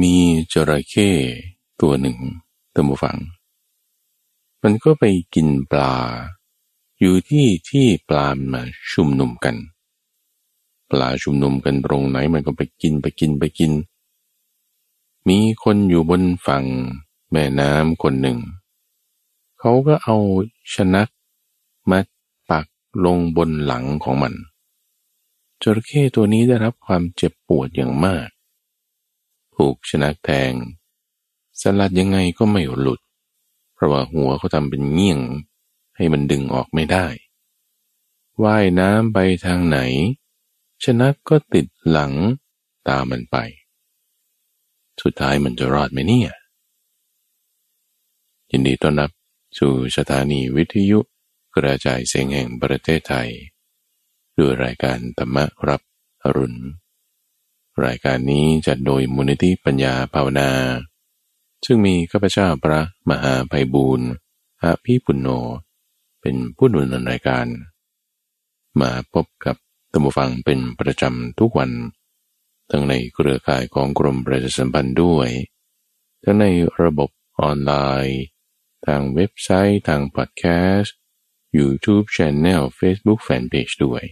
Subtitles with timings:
[0.00, 0.14] มี
[0.52, 1.10] จระเข้
[1.80, 2.18] ตัวหนึ่ง
[2.74, 3.16] ตัมบูฟัง
[4.62, 5.94] มันก็ไปกินปลา
[7.00, 8.62] อยู่ที่ที่ปลามา
[8.92, 9.56] ชุมนุมกัน
[10.90, 13.72] ปลาชุมนุมกันตรงไหนมันก็ไปกินไปกินไปกิน
[15.28, 16.64] มีคนอยู่บนฝั่ง
[17.30, 18.38] แม่น้ำคนหนึ่ง
[19.58, 20.16] เขาก็เอา
[20.74, 21.08] ชนัก
[21.90, 21.98] มา
[22.50, 22.66] ปัก
[23.04, 24.34] ลงบนหลังของมัน
[25.62, 28.28] จระเข้ตัวนี้ได้รับความเจ็บปวดอย่างมาก
[29.56, 30.52] ถูกชนักแทง
[31.60, 33.00] สลัดยังไงก็ไม่หลุด
[33.74, 35.20] เพราะว่าหัวเขาทำเป็นเงี้ยง
[35.96, 37.06] ให้มันดึงออกไม่ได้
[38.42, 39.78] ว่ายน้ำไปทางไหน
[40.82, 42.12] ชนักก็ติดหลัง
[42.88, 43.36] ตามมันไป
[45.02, 46.32] สุดท้ายมันจะรอดไหมเนี่ย
[48.50, 49.10] ยินดีต้อนรับ
[49.58, 50.98] สู่สถานีวิทยุ
[51.54, 53.28] กระจายเสียงแห่งประเทศไทย
[54.38, 55.36] ด้วยรายการธรรม
[55.68, 55.80] รับ
[56.22, 56.60] อรุณ
[57.84, 60.50] รายการนี้จัดโดยมูลนิธิปัญญาภาวนา
[61.66, 64.08] ซึ่งมีข้าพเจ้าพระมหาภัยบูรณ์
[64.62, 65.28] อาภิปุณโญ
[66.20, 67.46] เป็นผู้ดำเนินรายการ
[68.80, 69.56] มาพบกับ
[69.92, 71.70] ตัมฟังเป็นประจำทุกวัน
[72.70, 75.28] ทั้งในเครือข่ายของกรมประชาสัมพันธ์ด้วย
[76.22, 76.46] ทั้งใน
[76.82, 77.72] ระบบออนไล
[78.06, 78.22] น์
[78.86, 80.44] ทางเว็บไซต์ ทางพอดแค
[80.76, 80.94] สต์
[81.58, 84.02] YouTube Channel Facebook Fanpage ด้วย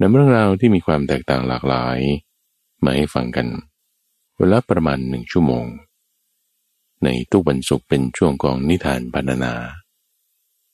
[0.00, 1.98] นำเรื่องราวที่มีความแตกต่างหลากหลาย
[2.82, 3.48] มาให้ฟังกัน
[4.38, 5.66] เวลาประมาณหนึ่งชั่วโมง
[7.04, 9.54] ในตู้บรรสุกเป็นช่วงกองนิทานบรรณนา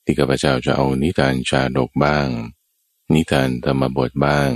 [0.05, 2.29] ที่ข้าพเจ้าจะเอานิทานชาดกบ้าง
[3.15, 4.51] นิทานธรรมบทบ้าง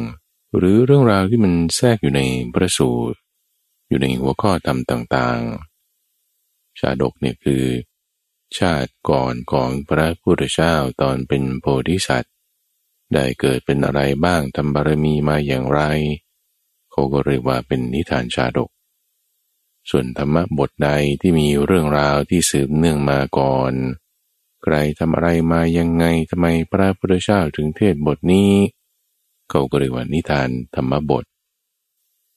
[0.56, 2.22] หรือเรื่องราวที่มันแทรกอยู่ใน
[2.53, 3.19] พระสูตร
[3.89, 7.65] อยู่ในหัวข้อธรรมต่างๆ ชาดกเนี่ยคือ
[8.59, 12.34] ชาติก่อนของพระพุทธเจ้าตอนเป็นโพธิสัตว์
[13.12, 15.81] ได้เกิดเป็นอะไรบ้างทำบารมีมาอย่างไร
[16.95, 18.70] เขาก็เรียกว่าเป็นนิทานชาดก
[19.91, 23.73] ส่วนธรรมบทใดที่มีเรื่องราวที่สืบเนื่องมาก่อน
[24.62, 28.53] ใครทำอะไรมายังไงทำไมพระพุทธเจ้าถึงเทศบทนี้
[29.50, 31.25] เขาก็เรียกว่านิทานธรรมบท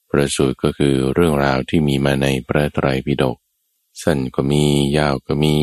[0.10, 3.38] ประสูตรก็คือเรื่องราวที่มีมาในพระไตรปิฎก
[4.04, 4.64] สั้นก็มี
[4.98, 5.56] ยาวก็มี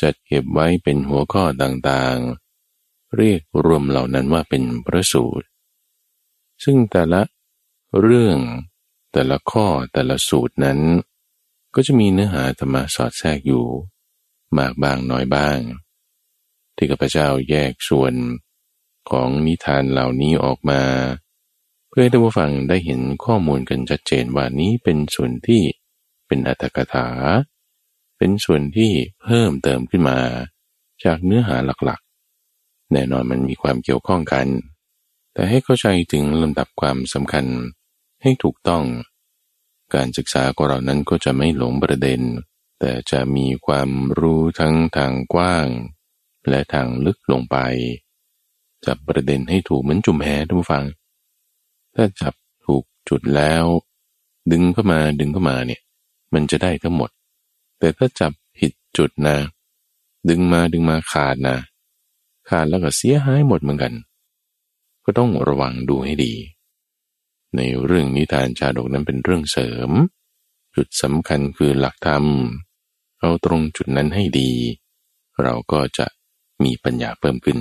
[0.00, 5.46] จัดเก็บไว้เป็นหัวข้อต่างๆ เรียกรวมเหล่านั้นว่าเป็นประสูตร
[6.64, 7.22] ซึ่งแต่ละ
[7.96, 8.38] เรื่อง
[9.12, 10.80] แต่ละข้อแต่ละสูตรนั้น
[11.74, 13.66] ก็จะมีเนื้อหาธรรมะสอดแทรกอยู่
[14.58, 15.58] มากบางน้อยบ้าง
[16.76, 18.14] ที่ข้าพเจ้าแยกส่วน
[19.10, 20.82] ของนิทานเหล่านี้ออกมา
[21.88, 25.62] เพื่อให้ท่านผู้ฟังได้เห็นข้อมูลกันชัดเจนว่านี้เป็นส่วนที่
[26.26, 27.08] เป็นอัตถกถา
[28.18, 30.18] เป็นส่วนที่เพิ่มเติมขึ้นมา
[31.04, 34.46] จากเนื้อหาหลักๆ แน่นอนมันมีความเกี่ยวข้องกัน
[35.32, 37.46] แต่ให้เข้าใจถึงลำดับความสำคัญ
[38.22, 38.84] ให้ถูกต้อง
[39.94, 42.20] การศึกษาของเรานั้นก็จะไม่หลงประเด็น
[42.80, 45.66] แต่จะมีความรู้ทั้งทางกว้าง
[46.48, 47.56] และทางลึกลงไป
[48.86, 50.84] จับประเด็นให้ถูกเหมือนจุ่มแหทุกฟัง
[51.94, 52.34] ถ้าจับ
[52.64, 53.64] ถูกจุดแล้ว
[54.52, 55.80] ดึงเข้ามาดึงเข้ามาเนี่ย
[56.34, 57.10] มันจะได้ทั้งหมด
[57.78, 59.36] แต่ถ้าจับผิดจุดนะ
[60.28, 61.56] ดึงมาดึงมาขาดนะ
[62.48, 63.92] ขาดแล้วก็เสียหายหมดเหมือนกัน
[65.04, 66.32] ก็ต้องระวังดูให้ดี
[67.56, 69.90] ในเรื่องนิทานชาดกนั้นเป็นเรื่องเสริม
[70.76, 72.24] จุดสำคัญคือหลักธรรม
[73.20, 74.50] เอาตรงจุดนั้นให้ดี
[75.42, 76.06] เราก็จะ
[76.64, 77.58] มีปัญญาเพิ่มขึ้น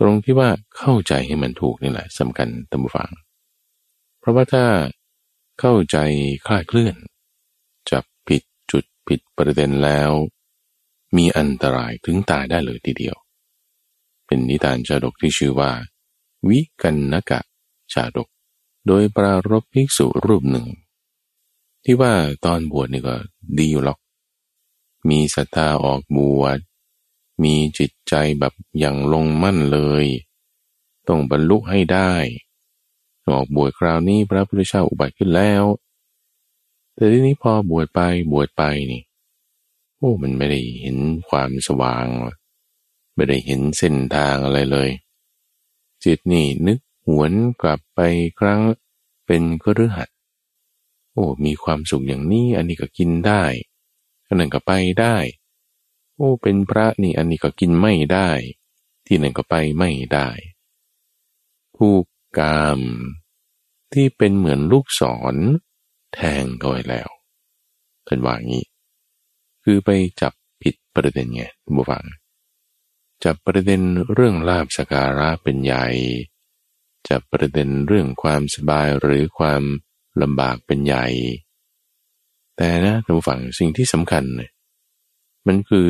[0.00, 3.10] ตรงที่ว่าเข้าใจให้มันถูกนี่แหละสำคัญตามฟัง
[4.18, 4.64] เพราะว่าถ้า
[5.60, 5.96] เข้าใจ
[6.46, 6.96] คลาดเคลื่อน
[7.90, 10.10] จับผิดจุดผิดประเด็นแล้ว
[11.16, 13.16] มีอันตรายถึงตายได้เลยทีเดียว
[14.26, 15.70] เป็นนิทานชาดกที่ชื่อว่า
[16.48, 17.40] วิกันนกะ
[17.92, 18.28] ชาดก
[18.86, 20.66] โดยปรารบภิกษุรูปหนึ่ง
[21.84, 22.12] ที่ว่า
[22.44, 23.14] ตอนบวชนี่ก็
[23.58, 23.98] ดีอยู่หรอก
[25.08, 26.58] มีศรัทธาออกบวช
[27.42, 30.06] มีจิตใจแบบอย่างลงมั่นเลย
[31.08, 32.12] ต้องบรรลุให้ได้
[33.30, 35.64] ออกบวชคราวนี้พระพุทธเจ้าอุบัติขึ้นแล้ว
[36.94, 38.00] แต่ทีนี้พอบวชไป
[38.32, 38.62] บวชไป
[38.92, 39.02] นี่
[39.96, 40.96] โอ้มันไม่ได้เห็น
[41.28, 42.06] ความสว่าง
[43.14, 44.90] ไม่ได้เห็นเส้นทางอะไรเลย
[46.04, 47.32] จิตนี่นึก หวน
[47.62, 48.00] กลับไป
[48.40, 48.60] ครั้ง
[49.26, 50.08] เป็นกฤหัส
[51.12, 53.44] โอ้ มีความสุขอย่างนี้ อันนี้ก็กินได้
[54.26, 55.16] อันนั้นก็ไปได้
[56.16, 58.30] โอ้ เป็นพระนี่อันนี้ก็กินไม่ได้
[59.06, 60.28] ที่นั่นก็ไปไม่ได้
[61.76, 61.94] ผู้
[62.38, 62.80] กาม
[63.92, 65.02] ที่เป็นเหมือนลูกศ
[65.34, 65.36] ร
[66.14, 67.08] แทงก็ไว้แล้ว
[68.04, 68.64] เป็นว่างี้
[69.64, 69.90] คือไป
[70.20, 70.32] จับ
[70.62, 71.42] ผิดประเด็นไง
[71.76, 72.04] บุฟัง
[73.24, 73.82] จับประเด็น
[74.12, 75.86] เรื่องลาบสการะเป็นใหญ่
[77.08, 79.62] จะประเด็นเรื่องความสบายหรือความ
[80.22, 81.06] ลำบากเป็นใหญ่
[82.56, 84.50] แต่นะท่านผู้ฟังสิ่งที่สำคัญเนี่ย
[85.46, 85.88] มันคือ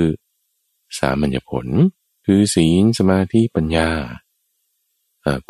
[0.99, 1.67] สามัญญผล
[2.26, 3.88] คือศีลสมาธิปัญญา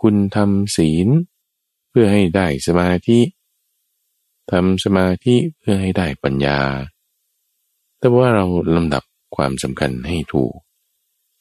[0.01, 1.09] คุณทำศีล
[1.91, 3.21] เพื่อให้ได้สมาธิ
[4.51, 6.61] ทำสมาธิเพื่อให้ได้ปัญญา
[7.99, 9.03] แต่ว่าเราลำดับ
[9.37, 10.55] ความสำคัญให้ถูก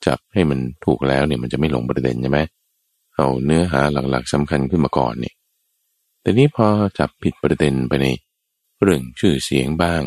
[0.06, 2.40] จับให้มันถูกแล้วเนี่ยมันจะไม่หลงประเด็นใช่ไหม
[3.16, 5.36] เอาเนื้อหาหลักๆสำคัญขึ้นมาก่อนเนี่ย
[6.22, 6.68] แต่นี้พอ
[7.00, 8.08] จับผิดประเด็นไปใน
[8.82, 10.04] เรื่องชื่อเสียงบ้าง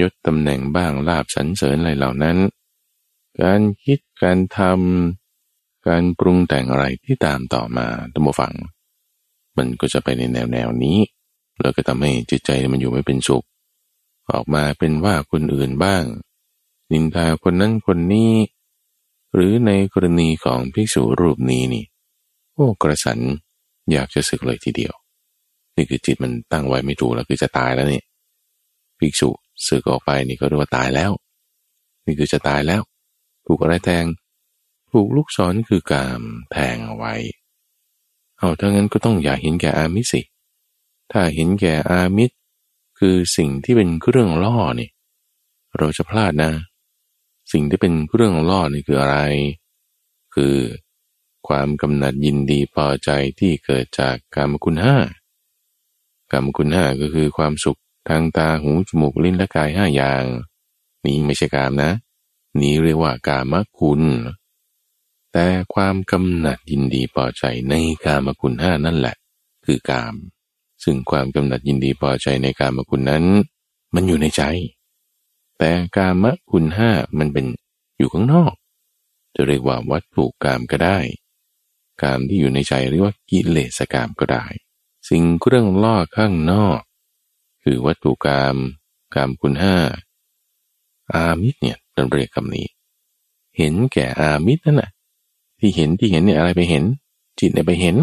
[0.00, 2.36] ยศตำแหน่งบ้างลาบสรรเสริญอะไรเหล่านั้น
[3.42, 8.54] การคิดการทำการปรุงแต่งอะไรที่ตามต่อมาตัมฟัง
[9.56, 10.98] มันก็จะไปในแนวแนวนี้
[11.60, 13.46] แล้วก็ทำให้จิตใจมันอยู่ไม่เป็นสุข
[14.30, 16.04] ออกมาเป็นว่าคนอื่นบ้าง
[16.92, 18.32] นินทาคนนั้นคนนี้
[19.34, 21.84] หรือในกรณีของภิกษุรูปนี้นี่
[22.54, 23.18] โอ้กระสัน
[23.92, 24.94] อยากจะสึกเลยทีเดียว
[25.76, 28.02] นี่คือจิตมันตั้งไว้ไม่ถูกแล้วคือจะตายแล้วนี่
[28.98, 29.28] ภิกษุ
[29.66, 31.10] สึกออกไปนี่ก็เรียกว่าตายแล้ว
[32.06, 32.82] นี่คือจะตายแล้ว
[33.46, 34.04] ถูกอะไรแทง
[34.92, 36.22] ถูกลูกศรคือกาม
[36.52, 37.14] แทงเอาไว้
[38.38, 40.20] เอาถ้างั้นก็ต้องอย่าเห็นแก่อามิสิ
[41.12, 42.36] ถ้าเห็นแก่อามิตร
[42.98, 44.88] คือสิ่งที่เป็นเครื่องล่อนี่
[45.78, 46.52] เราจะพลาดนะ
[47.52, 49.18] สิ่งที่เป็นเครื่องล่อนี่คืออะไร
[50.34, 50.54] คือ
[51.48, 53.10] ความกำหนัดยินดีพอใจ
[53.40, 54.96] ที่เกิดจากกรรมคุณห้า
[56.32, 60.24] กรรมคุณห้าก็คือความสุขทางตาหูจมูกลิ้นและกายห้าอย่าง
[61.04, 61.90] นี้ไม่ใช่กามนะ
[62.60, 64.02] นี้เรียกว่ากามคุณ
[65.32, 67.74] แต่ความกำหนัดยินดีพอใจใน
[68.04, 69.16] กามคุณห้านั่นแหละ
[69.64, 70.14] คือกาม
[70.84, 73.24] ซึ่งความกำหนัดยินดีพอใจในกามคุณนั้น
[73.94, 74.42] มันอยู่ในใจ
[75.58, 77.46] แต่กามคุณห้ามันเป็น
[77.98, 78.52] อยู่ข้างนอก
[79.34, 80.98] จะเรียกว่าวัตถุกามก็ได้
[82.02, 84.44] กามที่อยู่ในใจเรียกว่ากิเลสกามก็ได้
[85.08, 86.80] สิ่งเครื่องล่อข้างนอก
[87.62, 88.56] คือวัตถุกาม
[89.14, 89.76] กามคุณห้า
[91.12, 92.66] อามิตรเนี่ยเราเรียกคำนี้
[93.56, 94.90] เห็นแก่อามิตรนั่นแหละ
[95.58, 96.84] ที่เห็นที่เห็นเนี่ยอะไรไปเห็น
[97.40, 97.96] จิตเนี่ยไปเห็น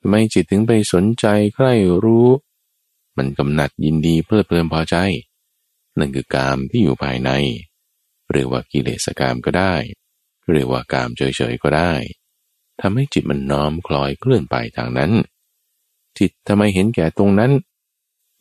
[0.00, 1.72] ทำไมจิตถึงไปสนใจใคร่
[2.04, 2.28] รู้
[3.16, 4.96] มันกำหนัดยินดีเพลิดเพลินพอใจ
[5.98, 7.30] นั่นคือกามที่อยู่ภายใน
[8.32, 9.74] เรียกว่ากิเลสกามก็ได้
[10.52, 11.92] เรียกว่ากามเฉยๆก็ได้
[12.80, 15.12] ทำให้จิตมันน้อมคล้อยเคลื่อนไปทางนั้น
[16.18, 17.52] จิตทำไมเห็นแก่ตรงนั้น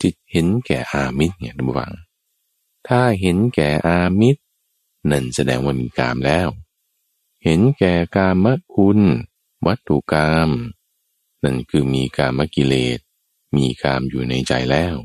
[0.02, 1.92] จิตเห็นแก่อามิตรเนี่ยท่านผู้ฟัง
[2.88, 4.42] ถ้าเห็นแก่อามิตร
[5.12, 6.48] นั่นแสดงว่ามีกามแล้ว
[7.44, 9.00] เห็นแก่กามคุณ
[9.66, 10.50] วัตถุกาม
[11.44, 13.00] นั่นคือมีกามกิเลส
[13.56, 14.96] มีกามอยู่ในใจแล้ว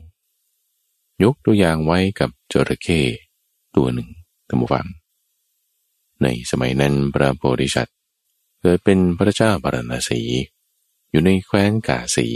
[1.22, 3.00] ยกตัวอย่างไว้กับจระเข้
[3.76, 4.08] ตัวหนึ่ง
[4.48, 4.86] ท่านผู้ฟัง
[6.22, 7.96] ในสมัยนั้นพระโพธิสัตว์
[8.66, 10.20] เกิดเป็นพระเจ้าปรณสี
[11.10, 12.28] อยู่ในแคว้นกาสี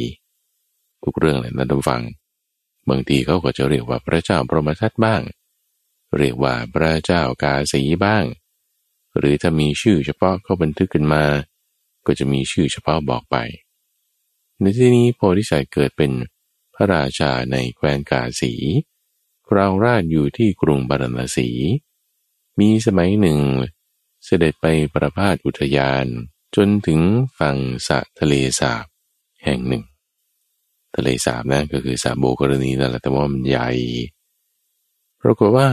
[1.03, 2.03] ทุกเรื่องเลยนะท่านฟัง
[2.89, 5.23] บางทีเขาก็จะเรียกว่าพระเจ้าพรหมทัตบ้าง
[6.19, 8.25] เรียกว่าพระเจ้ากาสีบ้าง
[9.19, 11.25] หรือถ้ามีชื่อเฉพาะเขาบันทึกขึ้นมา
[12.07, 13.37] ก็จะมีชื่อเฉพาะบอกไป
[14.61, 16.13] ในที่นี้โพธิสัตว์เกิดเป็น
[16.75, 18.53] พระราชาในแคว้นกาสี
[19.49, 21.49] ครองราชอยู่ที่กรุงบารณสี
[22.61, 23.39] มีสมัยหนึ่ง
[24.31, 26.07] เสด็จไปประพาสอุทยาน
[26.57, 27.01] จนถึง
[27.39, 27.57] ฝั่ง
[27.89, 28.87] สะทะเลสาบ
[29.45, 29.85] แห่งหนึ่ง
[30.97, 33.71] ทะเลสาบนะก็คือสาโบกรณีนั่นแหละแต่ว่ามันใหญ่
[35.23, 35.69] ปรากฏว่า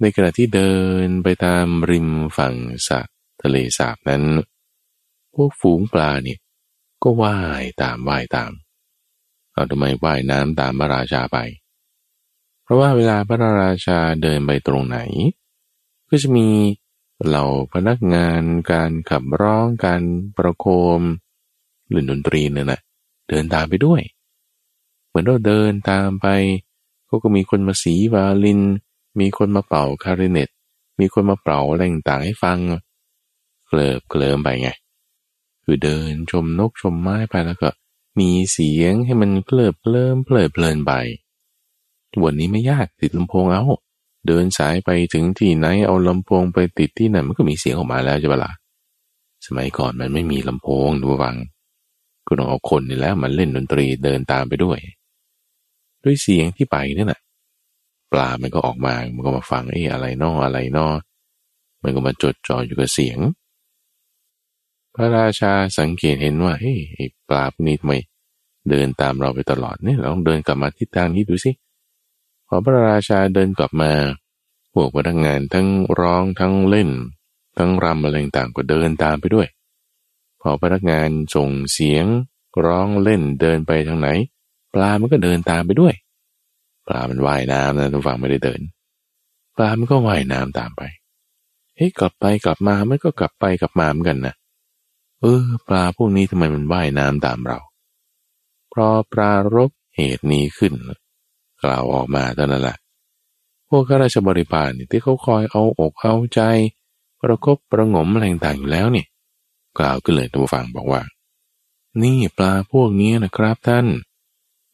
[0.00, 0.74] ในขณะที่เดิ
[1.06, 2.54] นไปตามริมฝั่ง
[2.88, 3.00] สะ
[3.42, 4.22] ทะเลสาบนั้น
[5.34, 6.38] พวกฝูงปลาเนี่ย
[7.02, 8.52] ก็ว่ายตามว่ายตาม
[9.52, 11.38] เอาทำไมว่ายน้ำตามพระราชาไป
[12.62, 14.98] เพราะว่าเวลาพระราชาเดินไปตรงไหน
[16.08, 16.48] ก็จะมี
[17.24, 18.42] เหล่าพนักงาน
[18.72, 20.02] การขับร้องการ
[20.36, 20.66] ประโค
[20.98, 21.00] ม
[21.88, 22.80] หรือดนตรีเนี่ยนะ
[23.28, 24.00] เดินตามไปด้วย
[25.08, 26.26] เหมือนเราเดินตามไป
[27.06, 28.60] เขาก็มีคนมาสีวาลิน
[29.20, 30.48] มีคนมาเป่าคาริเนต
[31.00, 32.58] มีคนมาเป่าอะไรต่างให้ฟัง
[33.66, 34.70] เคลิบเคลิมไปไง
[35.64, 37.70] คือเดินชมนกชมไม้ไปแล้วก็
[38.18, 40.92] มีเสียงให้มันเพลิดเพลินเพลิดเพลินไป
[42.24, 43.62] วันนี้ไม่ยากติดลำโพงเอา
[44.26, 48.52] เดินสายไปถึงที่ไหนเอาลำโพงไปติดที่นั่นมันก็มีเสียงออกมาแล้วใช่ปะละ่ะ
[49.46, 51.36] สมัยก่อนมันไม่มีลำโพงดูฟัง
[52.26, 54.78] ก็ต้องเอาคนนี่แล้วมันเล่นดนตรีเดินตามไปด้วย
[56.04, 57.20] ด้วยเสียงที่ไปนั่นแหละ
[58.12, 60.88] ปลามันก็ออกมา มันก็มาฟังเอ้อะไรนออะไรนอ
[61.82, 63.18] มันก็มาจดจ่ออยู่กับเสียง
[64.94, 66.78] พระราชาสังเกตเห็นว่าเฮ้ย
[67.28, 67.94] ปลาพวกนี้ทำไม
[68.70, 71.50] เดินตามเราไปตลอดเนี่ยเราต้องเดินกลับมาทิศทางนี้ดูสิ
[72.48, 73.92] พอพระราชาเดินกลับมา
[74.72, 75.68] พวกพนักงานทั้ง
[76.00, 76.90] ร้องทั้งเล่น
[77.58, 79.46] ทั้งรำอะไรต่างก็เดินตามไปด้วย
[80.40, 82.06] พอพนักงานส่งเสียง
[82.64, 84.08] ร้องเล่นเดินไปทางไหน
[84.74, 85.94] ปลามันก็เดินตามไปด้วย
[86.86, 88.60] ปลามันว่ายน้ำนะทุกฝั่งไม่ได้เดิน
[89.56, 90.82] ปลามันก็ว่ายน้ำตามไป
[91.76, 94.34] เฮ้ยกลับไปกลับมามันก็กลับไปกลับมาเหมือนกันนะ
[95.20, 97.58] เออ ปลาพวกนี้ทำไมมันว่ายน้ำตามเรา
[98.70, 100.72] เพราะปลารบเหตุนี้ขึ้น
[101.62, 102.76] กล่าวออกมาเท่านั้นแหละ
[103.68, 106.40] พวกข้าราชบริพารนี่ที่เขาคอยเอาอกเอาใจ
[107.20, 109.04] ประคบประงมอะไรต่างอยู่แล้วนี่
[109.78, 111.02] กล่าวขึ้นเลยตัวฟังบอกว่า
[112.02, 113.86] นี่ปลาพวกนี้นะครับท่าน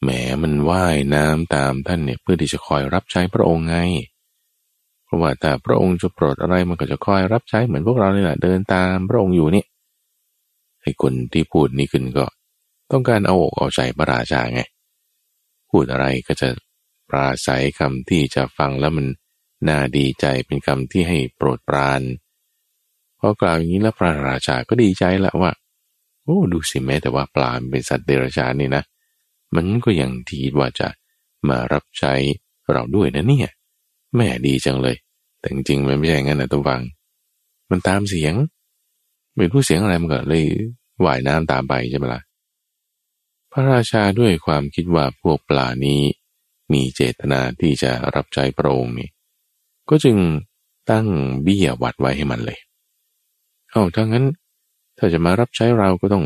[0.03, 0.09] แหม
[0.43, 3.77] มันว่ายน้ำตามท่านเนี่ยเพื่อที่จะคอยรับใช้พระองค์ไง
[5.05, 9.65] เพราะว่าแต่พระองค์จะโปรดอะไรมันก็จะคอยรับใช้เหมือนพวกเราเนี่ยแหละเดินตามพระองค์อยู่นี่
[10.83, 12.25] ไอ้คนที่พูดนี้ขึ้นก็
[12.93, 14.62] ต้องการเอาอกเอาใจพระราชาไง
[15.71, 16.49] พูดอะไรก็จะ
[17.12, 19.07] ปราศัยคำที่จะฟังแล้วมัน
[19.69, 22.00] น่าดีใจเป็นคำที่ให้โปรดปราน
[23.19, 25.50] พอกล่าวอย่างนี้แล้วพระราชาก็ดีใจละว่า
[26.25, 28.83] โอ้ดูสิแม้แต่ว่าปลาเป็นสัตว์เดรัจฉานนี่นะ
[29.54, 30.88] มันก็ยังทีว่าจะ
[31.49, 32.14] มารับใช้
[32.73, 33.50] เราด้วยนะเนี่ย
[34.16, 34.97] แม่ดีจังเลย
[35.38, 36.81] แต่จริงๆมันไม่ใช่งั้นนะตัวฟัง
[37.71, 38.35] มันตามเสียง
[39.37, 40.45] ไม่รู้เสียงอะไรมันก็เลย
[41.04, 42.23] ว่ายน้ำตามไปใช่ไหมละ่ะ
[43.52, 46.00] พระราชาด้วยความคิดว่าพวกปลานี้
[46.73, 49.09] มีเจตนาที่จะรับใช้พระองค์นี่
[49.88, 50.16] ก็จึง
[50.90, 51.07] ตั้ง
[51.42, 52.59] เบี้ยวัดไว้ให้มันเลย
[53.71, 54.26] เอาถ้างั้น
[54.99, 56.25] ถ้าจะมารับใช้เราก็ต้อง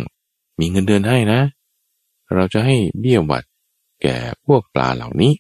[0.61, 1.41] มีเงินเดือนให้นะ
[2.35, 3.45] เราจะให้เบี้ยวัด
[4.03, 4.17] แก่
[4.47, 5.33] พวกปลาเหล่านี้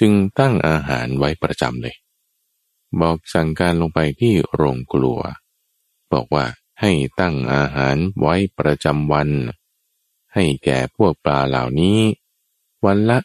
[0.00, 1.96] จึงตั้งอาหารไว้ประจำเลย
[3.00, 5.20] บอกสั่งการลงไปที่โรงกลัว
[6.12, 6.46] บอกว่า
[6.80, 9.28] ให้ตั้งอาหารไว้ประจำวัน
[10.34, 11.98] ให้แก่พวกปลาเหล่านี้
[12.84, 13.18] วันละ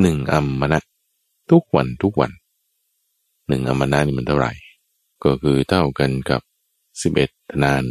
[0.00, 0.78] หนึ่งอัมมนะ
[1.50, 2.32] ทุกวันทุกวัน
[3.48, 4.52] หนึ่งอัมมนะนี่มันเท่าไหร่
[5.24, 6.40] ก็คือเท่ากันกับ
[7.02, 7.82] สิบเอ็ดธนาน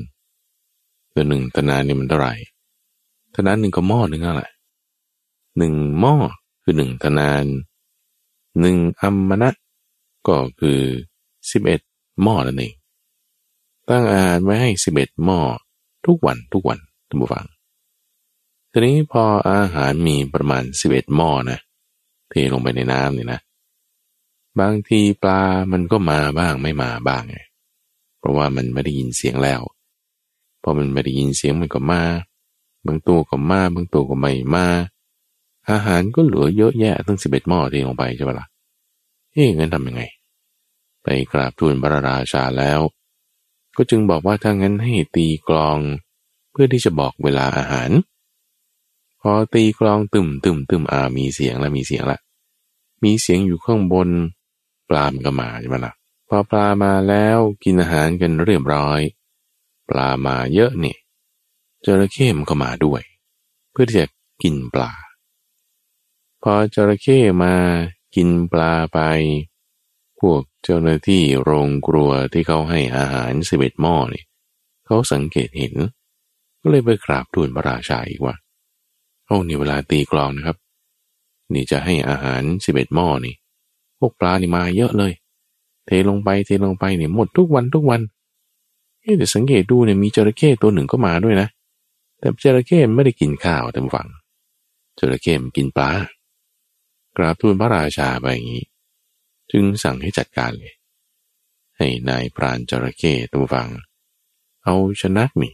[1.14, 2.34] ตัวหนึ่งธนานนี่มันเท่าไหร่
[3.36, 4.44] ธนานหนึ่งก็หม้อหนึ่งอะไร
[5.58, 6.16] หนึ่งหม้อ
[6.64, 7.46] คือหนึ่งธนาน
[8.60, 9.50] หนึ่งอัมมณะ
[10.28, 10.80] ก็คือ
[11.52, 11.82] สิบเอ็ด
[12.24, 12.74] หม้อนั่นเอง
[13.90, 15.40] ตั้งอาหารไว้ให้สิบเอ็ดหม้อ
[16.06, 17.46] ทุกวันทุกวันท่านผู้ฟัง
[18.72, 21.60] ทีนี้พออาหารมีประมาณสิบเอ็ดหม้อนะ
[22.29, 23.39] เทลงไปในน้ำเนี่ยนะ
[24.60, 25.41] บางทีปลา
[25.72, 27.38] มันก็มาบ้างไม่มาบ้างไง
[28.19, 29.62] เพราะว่ามันไม่ได้ยินเสียงแล้ว
[30.63, 32.01] พอมันไม่ได้ยินเสียงมันก็มา
[32.86, 34.67] บางตัวก็มาบางตัวก็ไม่มา
[35.69, 38.48] อาหารก็เหลือเยอะแยะตั้งสิบเอ็ดหม้อที่ลงไปใช่ปะละ่ะ
[39.31, 40.01] เฮ้ยงั้นทำยังไง
[41.03, 42.79] ไปกราบทูลพระราชาแล้ว
[43.77, 45.77] ก็จึงบอกว่าถ้างั้นให้ตีกลอง
[46.51, 47.89] เพื่อที่จะบอกเวลาอาหาร
[49.31, 52.19] อตีกลองตึมตึมตึมอามีเสียงแล้วมีเสียงละ
[53.03, 54.10] มีเสียงอยู่ข้างบน
[54.89, 55.93] ปลามันก็มาใช่ไหมละ่ะ
[56.27, 59.00] พอปลามาแล้วกินอาหารกันเรียบร้อย
[59.89, 60.96] ปลามาเยอะนี่
[61.86, 63.01] จระเข้มันก็มาด้วย
[63.72, 64.07] เพื่อที่จะ
[64.43, 64.91] กินปลา
[66.43, 67.53] พอจระเข้มา
[68.15, 69.00] กินปลาไป
[70.19, 74.24] พวกเจ้าหน้าที่โรงครัวที่เขาให้อาหารสิบเอ็ดหม้อนี่
[74.86, 75.75] เขาสังเกตเห็น
[76.62, 78.36] ก็เลยไปกราบทูลพระราชาอีกว่า
[79.27, 80.57] โอ้นี่เวลาตีกลองนะครับ
[81.53, 83.36] นี่จะให้อาหารสิบเอ็ดหม้อนี่
[84.00, 85.13] พวกปลานี่มาเยอะเลย
[85.86, 88.01] เทลงไปเทลงไปเนี่ยหมดทุกวันทุกวัน
[89.01, 91.48] เฮ้แต่สังเกตดูเนี่ยมีจระเข้ตัวหนึ่งก็มาด้วยนะ
[92.19, 94.07] แต่จระเข้ไม่ได้กินข้าวแต่ฝัง
[95.00, 95.89] จระเข้มันกินปลา
[97.17, 98.63] กราบทูลพระราชาไปอย่างนี้
[99.51, 100.74] จึงสั่งให้จัดการเลย
[101.77, 103.67] ให้นายพรานจระเข้ตัวฟัง
[104.63, 105.50] เอาชนะมี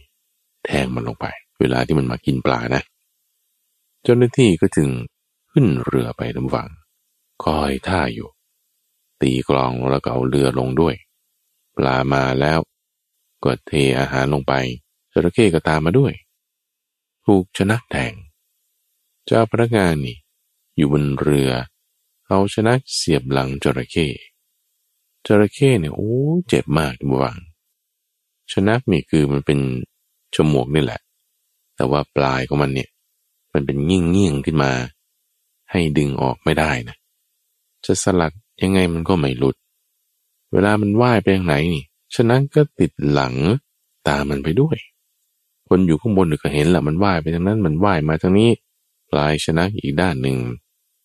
[0.64, 1.26] แทงมันลงไป
[1.60, 2.82] เวลาที่มันมากินปลานะ
[4.06, 4.88] เจ้าหน้าที่ก็จึง
[5.52, 6.68] ขึ้นเรือไปตำฟัง
[7.44, 8.30] คอยท่าอยู่
[9.20, 10.94] ตีกลองแล้วก็เอาเรือลงด้วย
[11.76, 12.58] ปลามาแล้ว
[13.44, 14.52] ก็เทอาหารลงไป
[15.12, 16.12] จระเข้ก็ตามมาด้วย
[17.24, 18.12] ถูกชนะแทง
[19.26, 20.16] เจ้าพนักงานนี่
[20.76, 21.52] อยู่บนเรือ
[22.28, 24.06] เอาชนะเสียบหลังจระเข้
[25.26, 26.12] จระเข้เนี่ยโอ้
[26.48, 27.36] เจ็บมากบวัง
[28.52, 29.58] ชนะนี่คือมันเป็น
[30.34, 31.00] ชมวกนี่แหละ
[31.76, 32.88] แต่ว่าปลายของมันเนี่ย
[33.54, 34.70] มันเป็นยิ่งยิ่ยงขึ้นมา
[35.70, 36.96] ให้ดึงออกไม่ได้นะ
[37.84, 38.32] จะสลัด
[38.62, 39.56] ยังไงมันก็ไม่หลุด
[40.52, 41.84] เวลามันว่ายไปทางไหนนี่
[42.14, 43.34] ฉะนั้นก็ติดหลัง
[44.08, 44.78] ตามันไปด้วย
[45.68, 48.50] คนอยู่ข้างบนก็เห็นแหละมันว่ายไปทางนั้นมันว่ายมาทางนี้
[49.10, 50.38] ปลายชนะอีกด้านหนึ่ง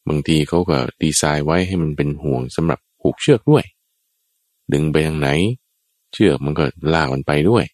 [0.08, 3.66] บางทีเขาก็ดีไซน์ไว้ให้มันเป็นห่วงสำหรับผูกเชือกด้วย
[4.74, 5.30] ดึงไปทางไหน
[6.14, 6.64] เชือกมันก็
[6.94, 7.66] ลากมันไปด้วย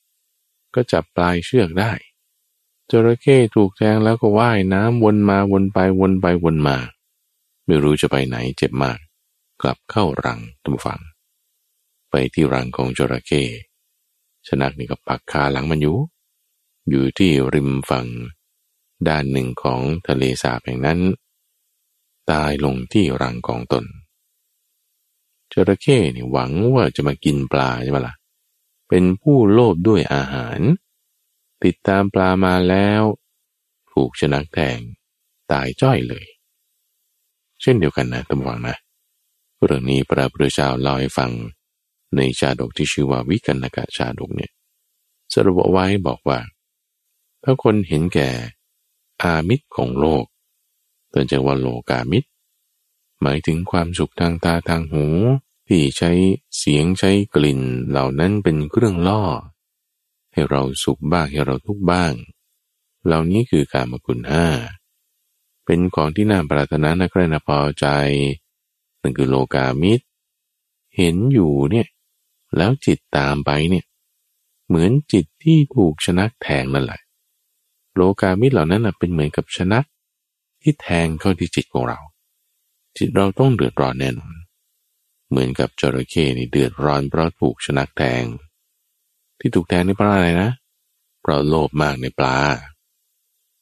[0.76, 1.92] ก็จับปลายเชือกได้
[2.92, 6.78] จระเข้ถูกแทงแล้วก็ว่ายน้ำวนมาวนไปวนไปวนมา
[7.66, 8.98] ไม่รู้จะไปไหนเจ็บมาก
[9.62, 11.02] กลับเข้ารังตุมฝัง
[12.10, 13.44] ไปที่รังของจระเข้
[14.48, 15.98] ชนักนี่ก็ปักคาหลังมันอยู่
[16.90, 18.08] อยู่ที่ริมฝั่ง
[19.08, 21.00] ด้านหนึ่งของทะเลสาบแห่งนั้น
[22.32, 23.86] ตายลงที่รังของตน
[25.52, 28.16] จระเข้นี่หวังว่าจะมากินปลาใช่ไหมละ่ะ
[28.90, 30.60] เป็นผู้โลภด้วยอาหาร
[31.64, 33.02] ติดตามปลามาแล้ว
[33.92, 34.80] ถูกชนักแทง
[35.52, 36.26] ตายจ้อยเลย
[37.62, 38.76] เช่นเดียวกันนะตำวังนะ
[39.64, 41.32] เรื่องนี้พระพุทธเจ้าเล่าให้ฟัง
[42.16, 44.52] ในชาดกที่ชื่อว่าวิกันกะชาดกเนี่ย
[45.34, 46.40] สรุปไว้บอกว่า
[47.44, 48.30] ถ้าคนเห็นแก่
[49.22, 50.26] อามิตรของโลก
[51.10, 52.30] เตือนใจว่าโลกามิตร
[53.22, 55.06] หมายถึงความสุขทางตาทางหู
[55.68, 56.12] ที่ใช้
[56.58, 59.22] เสียงใช้กลิ่นเหล่านั้นเป็นเครื่องล่อ
[60.36, 62.14] ให้เราสุขบ้างให้เราทุกข์บ้าง
[63.06, 64.48] เหล่านี้คือการมคุณห้า
[65.66, 67.88] เป็นของที่น่าปรารถนาน่าใคร่น่าพอใจ
[69.02, 70.06] นั่นคือโลกามิตร
[70.98, 71.88] เห็นอยู่เนี่ย
[72.58, 73.86] แล้วจิตตามไปเนี่ย
[74.68, 77.02] เหมือนจิตที่ถูกชนะแทงนั่นแหละ
[77.96, 79.80] โลกามิตรเหล่านั้นเป็นเหมือนกับชนะ
[80.62, 82.00] ที่แทงเข้าที่จิตของเรา
[82.98, 84.36] จิตเราต้องเดือดร้อนแน่นอน
[85.30, 88.24] เหมือนกับจระเข้นี่เดือดร้อนเพราะถูกชนักแทง
[89.40, 90.50] ที่ถูกแทงนี่เพราะอะไรนะ
[91.22, 92.38] เพราะโลภมากในปลา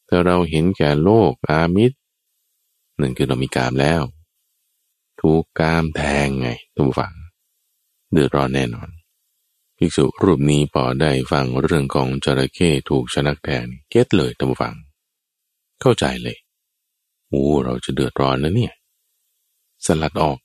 [0.07, 1.97] ถ้าเราเห็นแก่โลกอามิตร
[2.99, 4.01] นั่นคือเรามีกามแล้ว
[5.21, 7.13] ถูกกามแทงไงทุกฝัง
[8.11, 8.89] เดือดร้อนแน่นอน
[9.77, 14.75] ภิกษุรูปนี้พอได้ฟังเรื่องของจระเข้ถูกชนักแทงเก็ตเลยทุกฝัง
[15.81, 16.37] เข้าใจเลย
[17.27, 18.73] โอ้เราจะเดือดร้อนนะเนี่ย
[19.85, 20.37] สลัดออก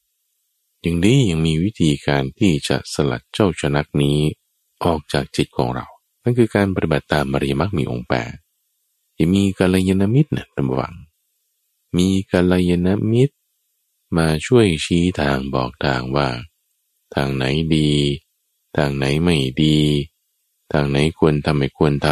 [0.84, 4.18] ยังดียังมีวิธีการที่จะสลัดเจ้าชนักนี้
[4.84, 5.86] ออกจากจิตของเรา
[6.22, 8.34] นั่นคือการปฏิบัติตามมริมักมีองค์แปด
[9.18, 10.94] ยังมีกัลยาณมิตรนะตำวัง
[11.96, 13.34] มีกัลยาณมิตร
[14.16, 16.28] มาช่วยชี้ทางบอกทางว่า
[17.14, 17.44] ทางไหน
[17.74, 17.90] ดี
[18.76, 19.78] ทางไหนไม่ดี
[20.72, 22.08] ทางไหนควรทำไม่ควรท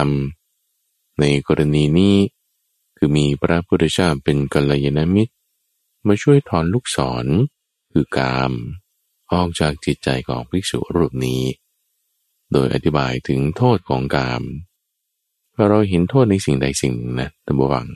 [0.59, 2.17] ำในกรณีนี้
[2.97, 5.33] คือมีพระพุทธเจ้าเป็นกัลยาณมิตร
[6.07, 7.27] มาช่วยถอนลูกศร
[7.93, 8.53] คือกาม
[9.33, 11.43] ออกจากจิตใจของภิกษุรูปนี้
[12.53, 14.43] โดยอธิบายถึงโทษของกาม
[15.55, 17.87] พอเราเห็นโทษในสิ่งใดสิ่งนะตบวัง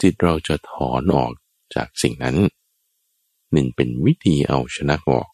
[0.00, 1.32] จิตเราจะถอนออก
[1.74, 2.36] จากสิ่งนั้น
[3.52, 5.28] หนึ่งเป็นวิธีเอาชนะออก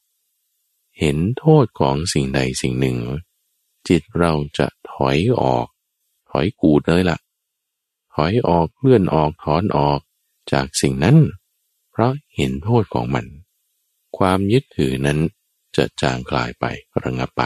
[0.98, 2.98] เห็นโทษของสิ่งใดสิ่งหนึ่ง
[3.88, 5.66] จิตเราจะถอยออก
[6.30, 7.18] ถอยกูดเลยละ่ะ
[8.14, 10.00] ถอยออกเลื่อนออกถอนออก
[10.52, 11.16] จากสิ่งนั้น
[11.90, 13.26] เพราะเห็นโทษของมัน
[14.18, 15.18] ความยึดถือนั้น
[15.76, 16.64] จะจางคลายไป
[17.02, 17.42] ระงับไป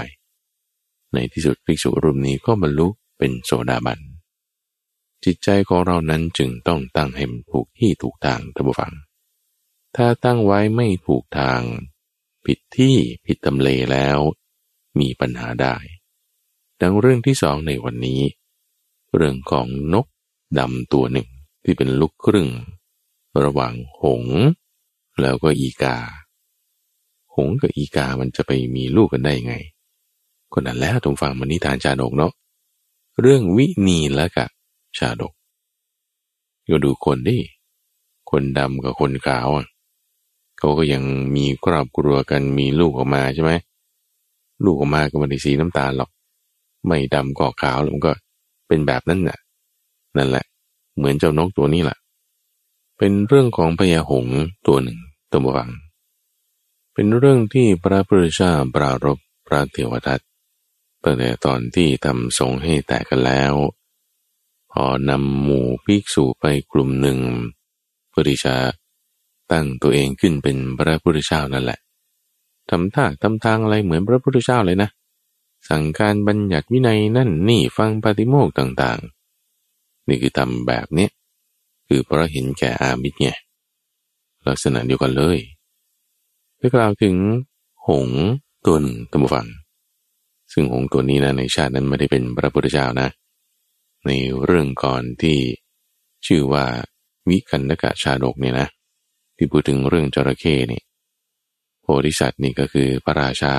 [1.15, 4.01] ในที่สุดภิกษุรูปนี้ก็บรรลุเป็นโสดาบัน
[5.25, 8.93] จิตใจของเรานั้นจึงต้องตั้งให้มันถูกที่ถูกทางท่านผู้ฟัง
[9.97, 11.61] ถ้าตั้งไว้ไม่ถูกทาง
[12.45, 12.95] ผิดที่
[13.27, 14.19] ผิดตำเลแล้ว
[14.99, 15.77] มีปัญหาได้
[16.81, 18.21] ดังเรื่องที่สองในวันนี้
[19.15, 20.07] เรื่องของนก
[20.59, 21.29] ดำตัวหนึ่ง
[21.65, 22.49] ที่เป็นลูกครึ่ง
[23.45, 24.25] ระหว่างหง
[25.21, 25.99] แล้วก็อีกา
[27.35, 29.55] หงกับอีกามันจะไปมีลูกกันได้ไง
[30.55, 32.33] คนนั้นแล้วตรงฟังมันนิทานชาดกเนาะ
[33.21, 34.49] เรื่องวินีและกับ
[34.99, 35.33] ชาดก
[36.73, 37.39] ก็ดูคนดิ
[38.31, 39.67] คนดำกับคนขาวอะ
[40.59, 41.03] เขาก็ยัง
[41.37, 43.53] มีครอบครัวกันมีลูกออกมาใช่ไหม
[44.65, 46.11] ลูกออกมาก็ไม่ได้สีน้ำตาลหรอก
[46.87, 48.13] ไม่ดำก็ขาวแล้วมันก็
[48.69, 49.39] เป็นแบบนั้นน่ะ
[50.17, 50.45] นั่นแหละ
[50.97, 51.99] เหมือนเจ้านกตัวนี้แหละ
[52.99, 54.27] เป็นเรื่องของพญาหง
[54.67, 54.99] ตัวหนึ่ง
[55.31, 55.71] ตัวบัง
[56.95, 60.21] เป็นเรื่องที่พระพุทธเจ้าปรารบพระเทวทัต
[61.05, 63.55] ตั้งแต่ตอนที่ทำทรงให้แตกกันแล้ว
[64.73, 67.19] พอนำหมู่ภิกษุไปกลุ่มหนึ่ง
[68.09, 68.55] เพื่อที่จะ
[69.53, 71.79] ตั้งตัวเองขึ้นเป็นพระพุทธเจ้านั่นแหละ
[72.71, 74.91] ทำท่าทำทางอะไรเหมือนพระพุทธเจ้าเลยนะ
[75.69, 81.09] สั่งการบัญญัติวินัยนั่นนี่ฟังปฏิโมกต่างๆ นี่คือทำแบบนี้
[81.87, 83.29] คือเพราะเห็นแก่อามิตรไง
[84.47, 85.39] ลักษณะเดียวกันเลย
[86.59, 87.17] ได้กล่าวถึง
[87.87, 88.09] หง
[88.67, 89.47] ตัวหนึ่งตัมฟัง
[90.55, 93.09] ซึ่งหงตัวนี้นะในชาตินั้นไม่ได้เป็นพระพุทธเจ้านะ
[94.07, 94.11] ใน
[94.45, 95.39] เรื่องก่อนที่
[96.27, 96.65] ชื่อว่า
[97.29, 98.69] วิคันนกะชาดกเนี่ยนะ
[99.37, 100.83] ที่พูดถึงเรื่องจระเข้นี่
[101.83, 103.55] โพธิสัตว์นี่ก็คือพระราชา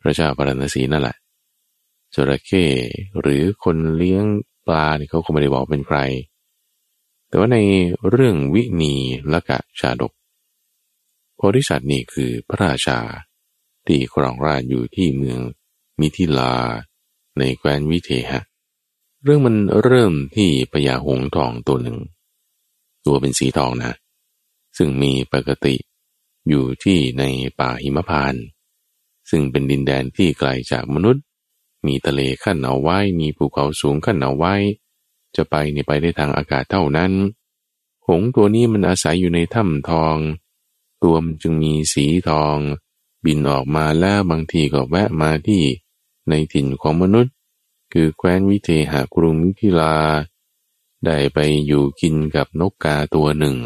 [0.00, 1.16] พระเจ้าปรณสีนั่นแหละ
[2.14, 2.64] จระเข้
[3.20, 4.24] หรือคนเลี้ยง
[4.66, 5.98] ปลาเนี่ยเขาคงไม่ได้บอกเป็นใคร
[7.28, 7.58] แต่ว่าใน
[8.10, 8.94] เรื่องวินี
[9.32, 10.12] ละกะชาดก
[11.36, 12.98] โพธิสัตว์นี่คือพระราชา
[13.86, 15.40] ที่ครองราชอยู่ที่เมือง
[16.02, 16.54] มิถิลา
[17.38, 18.40] ในแคว้นวิเทหะ
[19.22, 21.98] เรื่องมันเริ่มที่พญาหงทองตัวหนึ่ง
[23.06, 23.92] ตัวเป็นสีทองนะ
[24.76, 25.74] ซึ่งมีปกติ
[26.48, 27.24] อยู่ที่ใน
[27.60, 28.34] ป่าหิมพาน
[29.30, 31.24] ซึ่งเป็นดินแดนที่ไกลจากมนุษย์
[31.86, 34.54] มีทะเลขั้นเอาไว้ มีภูเขาสูงขั้นเอาไว้
[35.36, 37.12] จะไปนี่ไปได้ทางอากาศเท่านั้น
[38.06, 40.16] หงตัวนี้มันอาศัยอยู่ในถ้ำทอง
[41.02, 42.56] ตัวมันจึงมีสีทอง
[43.24, 45.62] บินออกมาแล้วบางทีก็แวะมาที่
[46.28, 47.34] ในถิ่นของมนุษย์
[47.92, 49.96] คือแคว้นวิเทหกรุงมิถิลา
[51.06, 53.56] ได้ไปอยู่กินกับนกกาตัวหนึ่ง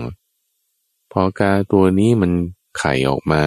[1.13, 2.33] พอกาตัวนี้มัน
[2.79, 3.45] ไข่ออกมา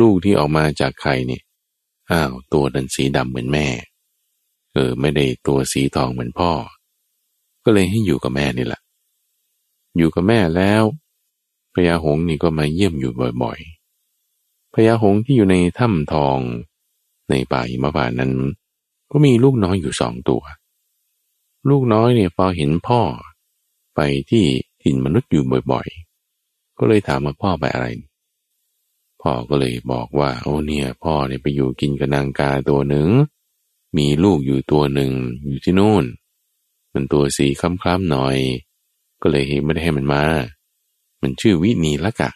[0.00, 1.42] ลูกที่ออกมาจากไข่เนี่ย
[2.10, 3.66] อ้าวตัวดันสีดำเหมือนแม่
[4.72, 6.52] เออไม่ได้ตัวสีทองเหมือนพ่อ
[7.64, 8.80] ก็เลยให้อยู่กับแม่นี่แหละ
[9.96, 10.84] อยู่กับแม่แล้ว
[11.74, 16.38] พญาหงนี่ก็มาเยี่ยมอยู่บ่อยๆพญาหงที่อยู่ในถ้ำทอง
[17.30, 18.32] ในป่าหิมพานนั้น
[19.10, 20.42] ก็มีลูกน้อยอยู่สองตัว
[21.68, 23.00] ลูกน้อยเนี่ยพอเห็นพ่อ
[23.94, 24.44] ไปที่
[24.82, 27.86] ถิ่นมนุษย์อยู่บ่อยๆ ก็เลยถามมาพ่อไปอะไร
[29.22, 33.08] พ่อก็เลยบอกว่า โอ้เนี่ย พ่อเนี่ยไปอยู่กินกับนางกาตัวหนึ่ง
[33.96, 35.12] มีลูกอยู่ตัวหนึ่ง
[35.46, 36.04] อยู่ที่นู่น
[36.92, 38.36] มันตัวสีคล้ำๆหน่อย
[39.22, 40.22] ก็เลยไม่ได้ให้มันมา
[41.22, 42.30] มันชื่อวินีละกะ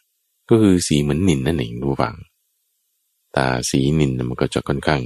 [0.49, 2.15] ก็คือสีเหมือนนินนั่นเองดูฟัง
[3.37, 5.03] ตาสีนินมันก็จะค่อนข้าง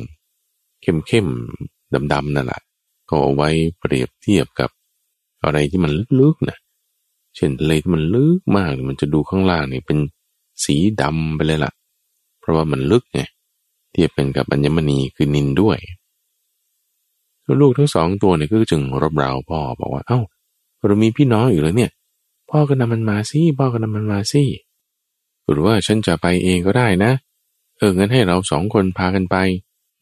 [0.83, 2.61] เข้มๆดำๆนั่นแหละ
[3.09, 4.71] ก็เอาไว้เปรียบเทียบกับ
[5.45, 6.59] อะไรที่มันลึกๆนะ
[7.37, 9.99] เช่นทะเลที่มันลึกมาก มันจะดูข้างล่างนี่เป็น
[10.64, 11.73] สีดำไปเลยละ่ะ
[12.40, 13.21] เพราะว่ามันลึกไง
[13.93, 15.79] เทียบเป็นกับอัญมณีคือนินด้วย
[17.61, 20.21] ลูกทั้งสองตัวเนี่ยก็จึงรบเร้าพ่อบอกว่า เอา้า
[20.87, 21.90] เรามีพี่น้องอยู่แล้วเนี่ย
[22.51, 24.43] พ่อก็นำมันมาสิพ่อก็นำมันมาสิ
[25.51, 27.12] หรือว่าฉันจะไปเองก็ได้นะ
[27.81, 29.37] เอองั้นให้เราสองคนพากันไป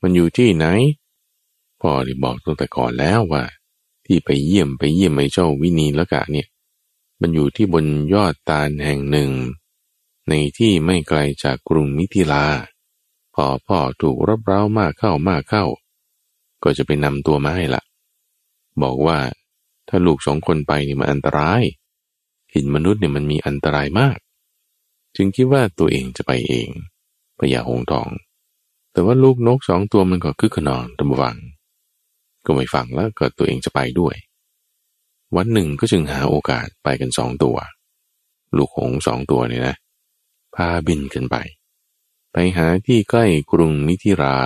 [0.02, 0.66] มันอยู่ที่ไหน
[1.80, 3.44] พ่อได้บอกตั้งแต่ก่อนแล้วว่า
[4.06, 6.46] ที่ไปเยี่ยมไปเยี่ยมไอ้เจ้าวินีละกะเนี่ย
[7.20, 9.30] มันอยู่ที่บนยอดตาลแห่งหนึ่ง
[10.28, 12.46] ในที่ไม่ไกลจากกรุงมิถิลา
[13.34, 15.64] พอพ่อถูกรบเร้ามากเข้ามากเข้า
[16.62, 17.82] ก็จะไปนำตัวมาให้ละ
[18.82, 19.18] บอกว่า
[19.88, 21.62] ถ้าลูกสองคนไปนี่มันอันตราย
[22.54, 24.18] หินมนุษย์เนี่ยมันมีอันตรายมาก
[25.16, 26.68] จึงคิดว่าตัวเองจะไปเอง
[27.38, 28.08] พญาหงทอง
[28.92, 31.36] แต่ว่าลูกนกสองตัวมันก็คึกขนองตำวัง
[32.46, 34.14] ก็ไม่ฟังแล้วก็ตัวเองจะไปด้วย
[35.36, 37.56] วันหนึ่งก็จึงหาโอกาสไปกันสองตัว
[38.56, 39.76] ลูกหงสองตัวเนี่ยนะ
[40.54, 41.36] พาบินขึ้นไป
[42.32, 44.36] ไปหาที่ใกล้กรุงนิธิรา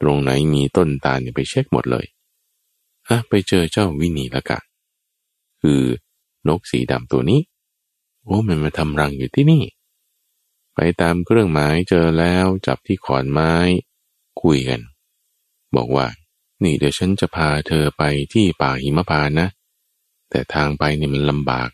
[0.00, 2.06] ตรงไหนมีต้นตาลเนี่ยไปเช็คหมดเลย
[3.08, 4.58] อะไปเจอเจ้าวินีละกะ
[5.62, 5.80] คือ
[6.48, 7.40] นกสีดำตัวนี้
[8.24, 9.62] โอ้มันมาทำรังอยู่ที่นี่
[10.76, 13.52] ไปตามเครื่องหมายเจอแล้วจับที่ขอนไม้
[14.42, 14.80] คุยกัน
[15.76, 16.06] บอกว่า
[16.62, 19.48] นี่เดี๋ยวฉันจะพาเธอไปที่ป่าหิมพานนะ
[20.30, 21.68] แต่ทางไปเนี่ยมันลำบาก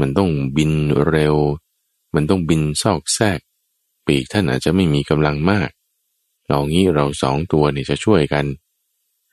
[0.00, 0.72] มันต้องบิน
[1.08, 1.36] เร็ว
[2.14, 3.40] มันต้องบินซอกแซก
[4.06, 5.70] ปีกท่านอาจจะไม่มีกำลังมาก
[6.46, 8.46] เอางี้เราสองตัวนี่จะช่วยกัน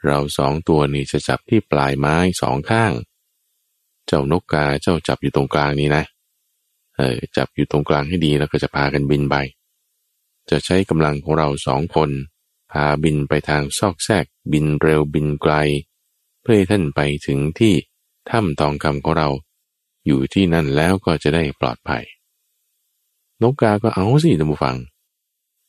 [0.06, 2.92] เราสองตัวนี่จะจับที่ปลายไม้สองข้าง
[4.08, 6.04] เจ้านกกาเจ้าจับอยู่ตรงกลางนี้นะ
[6.98, 9.36] เออจับอยู่ตรงกลางให้ดีแล้วก็จะพากันบินไป
[10.50, 12.10] จะใช้กำลังของเราสองคน
[12.72, 15.54] พาบินไปทางซอกแซก บินเร็วบินไกล
[16.42, 17.74] เพื่อให้ท่านไปถึงที่
[18.30, 19.30] ถ้ำทองคำของเรา
[20.06, 22.04] อยู่ที่นั่นแล้วก็จะได้ปลอดภัย
[23.42, 24.78] นกกาก็เอาสิท่านผู้ฟัง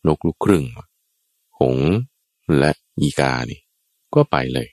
[0.07, 0.65] นกลูกครึ่ง
[1.61, 1.79] หง
[2.59, 3.61] และอีกานี่
[4.15, 4.69] ก็ไปเลย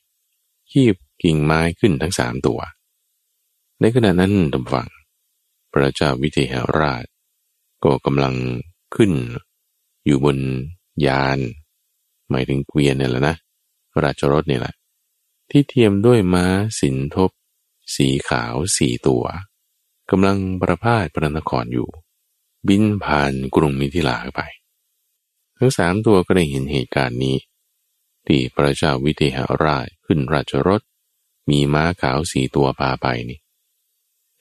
[0.71, 2.59] ขีบกิ่งไม้ขึ้นทั้งสามตัว
[3.79, 4.87] ในขณะนั้นดำฟัง
[5.73, 7.05] พระเจ้าวิเทหราช
[7.83, 8.35] ก็กำลัง
[8.95, 9.11] ขึ้น
[10.05, 10.37] อยู่บน
[11.07, 11.39] ยาน
[12.29, 13.35] หมายถึงเกวียนเนี่ยแหละนะ
[14.03, 14.75] ราชรถเนี่ยแหละ
[15.49, 16.45] ที่เทียมด้วยม้า
[16.79, 17.31] สินทบ
[17.95, 19.23] สีขาวสี่ตัว
[20.11, 21.89] กำลังประพาสพระนครอยู่
[22.67, 24.41] บินผ่านกรุงมิถิลาไป
[25.57, 27.37] ทั้งสามตัวก็ได้เห็นเหตุการณ์นี้
[28.27, 30.81] ที่พระเจ้าวิเทหราชขึ้นราชรถ
[31.49, 33.39] มีม้าขาวสีตัวพาไปนี่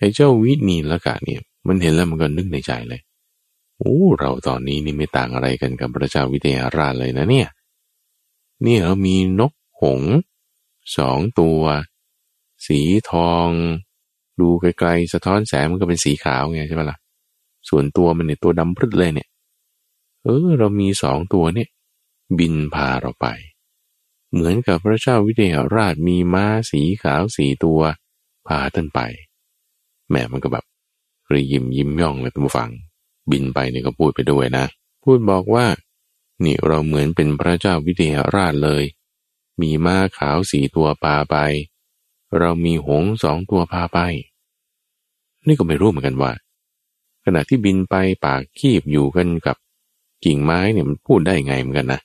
[0.00, 3.00] ไอ้เจ้าวินีละกะเนี่ย มันเห็นแล้วมันก็นึกในใจเลย
[3.78, 7.48] โอ้เราตอนนี้นี่ไม่ต่างอะไรกันกับพระเจ้าวิเทหราชเลยนะเนี่ย
[8.66, 10.02] นี่เรามีนกหง
[10.96, 11.60] สองตัว
[12.66, 13.48] สีทอง
[14.40, 16.98] ดูไกลๆสะท้อนแสงมันก็เป็นสีขาวไงใช่ไหมละ่ะ
[17.68, 19.28] ส่วนตัวมันเนี่ยตัวดำพรึดเลยเนี่ย
[20.24, 21.68] เออ เรามีสองตัวเนี่ย
[22.38, 23.26] บินพาเราไป
[24.32, 27.80] เหมือนกับพระเจ้าวิเทหราชมีม้าสีขาวสีตัว
[28.46, 29.00] พาท่านไป
[30.10, 30.64] แม่มันก็แบบ
[31.32, 32.70] รียิ้มยิ้มย่องเลยท่านผู้ฟัง
[33.30, 34.64] บินไปนี่ก็พูดไปด้วยนะ
[35.04, 35.66] พูดบอกว่า
[36.44, 38.84] นี่เราเหมือนเป็นพระเจ้าวิเทหราชเลย
[39.60, 41.36] มีม้าขาวสีตัวพาไป
[42.38, 43.98] เรามีหงสองตัวพาไป
[45.46, 46.32] นี่ก็ไม่รู้เหมือนกันว่า
[47.24, 47.94] ขณะที่บินไป
[48.24, 49.56] ปากคีบอยู่กันกับ
[50.24, 52.00] กิ่งไม้เนี่ยมันพูดได้ไงเหมือนกันนะ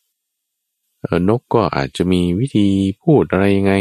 [1.30, 2.68] นกก็อาจจะมีวิธี
[3.04, 3.74] พูดอะไรยังไง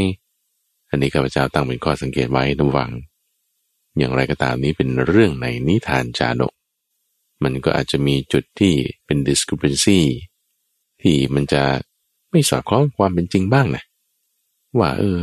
[0.91, 2.91] อันนี้ข้าพเจ้าตั้งเป็นข้อสังเกตไว้ทุกวัง
[3.99, 6.53] อย่างไรก็ตามนี้เป็นเรื่องในนิทานจาดก
[7.43, 10.01] มันก็อาจจะมีจุดที่เป็น discrepancy
[11.03, 11.63] ที่มันจะ
[12.31, 13.85] ไม่สอดคล้องความเป็นจริงบ้างนะ
[14.79, 15.19] ว่าเออ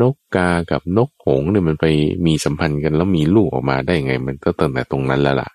[0.00, 1.86] นกกากับนกหงเนี่ยมันไป
[2.26, 5.48] มีสัมพันธ์กันแล้วมีลูกออกมาได้ไง มันก็ตั้งแต่ตรงนั้นแล้วล่ะ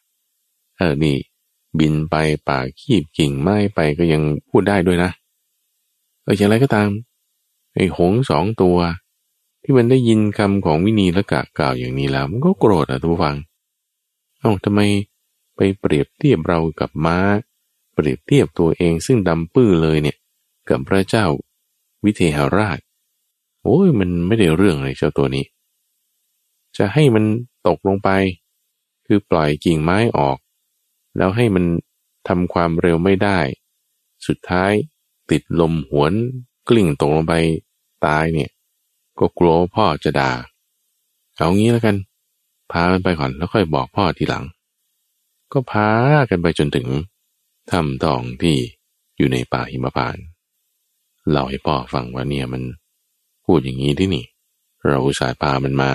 [0.78, 1.16] เออนี่
[1.80, 2.16] บินไป
[2.48, 5.12] ป่าขีบกิ่งไม้ไปก็ยังพูดได้ด้วยนะ
[6.24, 6.90] เอออย่างไรก็ตาม
[7.76, 8.78] ไอ้หงสองตัว
[9.64, 13.38] ที่มันได้ยินคำของวินีและกะกล่าวอย่างนี้แล้ว มันก็โกรธอะทุกฟัง
[14.40, 14.82] เอ้าทำไม
[15.56, 17.18] ไปเปรียบเทียบเรากับม้า
[17.94, 20.18] เปรียบเทียบตัวเองซึ่งดำปื้อเลยเนี่ย
[20.70, 21.26] กับพระเจ้า
[22.04, 22.80] วิเทหราช
[23.64, 25.46] โอ้ยมันไม่ได้เรื่องเลยเจ้าตัวนี้
[26.78, 27.26] จะให้มัน
[27.68, 28.10] ตกลงไป
[29.06, 30.38] คือปล่อยกิ่งไม้ออก
[31.18, 31.66] แล้วให้มัน
[32.28, 33.40] ทำความเร็วไม่ได้
[34.28, 34.72] สุดท้าย
[35.32, 36.14] ติดลมหวน
[36.70, 37.34] กลิ้งตกลงไป
[38.06, 38.50] ตายเนี่ย
[39.20, 40.32] ก็กลัวพ่อจะด่า
[41.38, 41.96] เอางี้แล้วกัน
[42.72, 44.46] พากันไปก่อนแล้วค่อยบอกพ่อทีหลัง
[45.52, 45.90] ก็พา
[46.30, 46.88] กันไปจนถึง
[47.72, 48.58] ถ้ำทองที่
[49.18, 50.24] อยู่ในป่าหิมพานต์
[51.30, 52.64] เล่าให้พ่อฟังว่าเนี่ยมัน
[53.46, 54.26] พูดอย่างนี้ที่นี่
[54.88, 55.92] เราสายพามันมา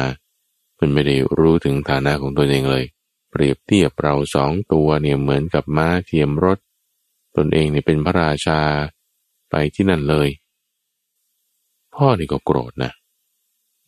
[0.78, 2.84] มันไม่ได้รู้ถึงฐานะของตัวเองเลย
[3.30, 6.58] เปรียบเทียบเราสองตัวเนี่ยเหมือนกับม้าเทียมรถ
[7.36, 8.60] ตนเองเนี่ยเป็นพระราชา
[9.50, 10.28] ไปที่นั่นเลย
[11.94, 12.92] พ่อนี่ก็โกรธนะ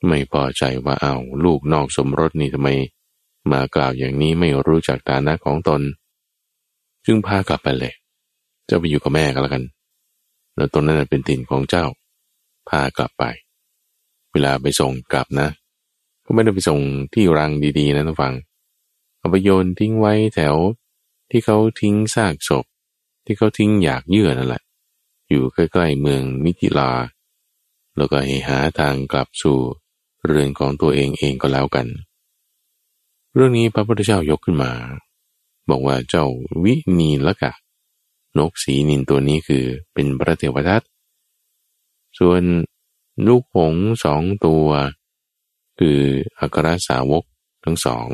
[0.06, 2.68] ไม่พอใจว่าเอาลูกนอกสมรสนี่ทำไม
[3.52, 5.80] มากล่าวอย่างนี้ไม่รู้จักฐานะของตน
[7.04, 7.92] จึงพากลับไปเลย
[8.66, 9.64] เจ้าไปอยู่กับแม่กันแล้วกัน
[10.56, 11.84] แล้วตนนั้นเป็นถิ่นของเจ้า
[12.68, 13.24] พากลับไป
[14.32, 15.48] เวลาไปส่งกลับนะ
[16.24, 16.80] ก็ไม่ได้ไปส่ง
[17.14, 18.34] ที่รังดีๆนะทุกฟัง
[19.18, 20.56] เอาไปโยนทิ้งไว้แถว
[21.30, 22.64] ที่เขาทิ้งซากศพ
[23.24, 24.62] ที่เขาทิ้งอยากเยื่อนั่นแหละ
[25.28, 26.90] อยู่ใกล้ๆเมืองมิถิลา
[27.96, 29.58] แล้วก็ให้หาทางกลับสู่
[30.24, 31.86] เรือนของตัวเองเองก็แล้วกัน
[33.34, 34.72] เรื่องนี้พระพุทธเจ้ายกขึ้นมา
[35.70, 36.24] บอกว่าเจ้า
[36.64, 37.52] วินีละกะ
[38.38, 40.82] นกสีนินตัวนี้คือเป็นพระเทวทัต
[42.18, 42.42] ส่วน
[43.26, 44.66] ลูกหงสองตัว
[45.78, 46.00] คือ
[46.38, 47.24] อัครสาวก
[47.64, 48.08] ทั้งสอง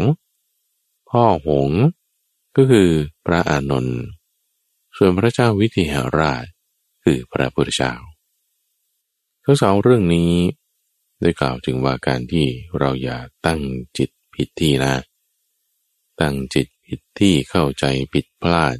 [1.10, 1.70] พ่อหง
[2.56, 2.88] ก็คือ
[3.26, 4.00] พระอานนท์
[4.96, 6.44] ส่วนพระเจ้าวิเทหราช
[7.04, 7.94] คือพระพุทธเจ้า
[9.44, 10.32] ทั้งสองเรื่องนี้
[11.24, 12.46] ได้กล่าวถึงว่าการที่
[12.78, 13.60] เราอย่าตั้ง
[13.98, 14.94] จิตผิดที่นะ
[16.20, 18.76] ตั้งจิตผิดที่เข้าใจผิดพลาด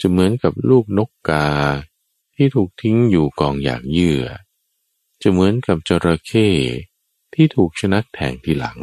[0.00, 1.48] จะเหมือนกับลูกนกกา
[2.36, 4.24] ที่ถูกทิ้งอยู่กองอยากเยื่อ
[5.22, 6.48] จะเหมือนกับจระเข้
[7.34, 8.78] ที่ถูกชนักแทงทีหลัง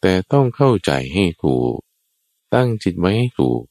[0.00, 1.76] แต่ต้องเข้าใจให้ถูก
[2.54, 3.62] ตั้งจิตไว้ให้ถูก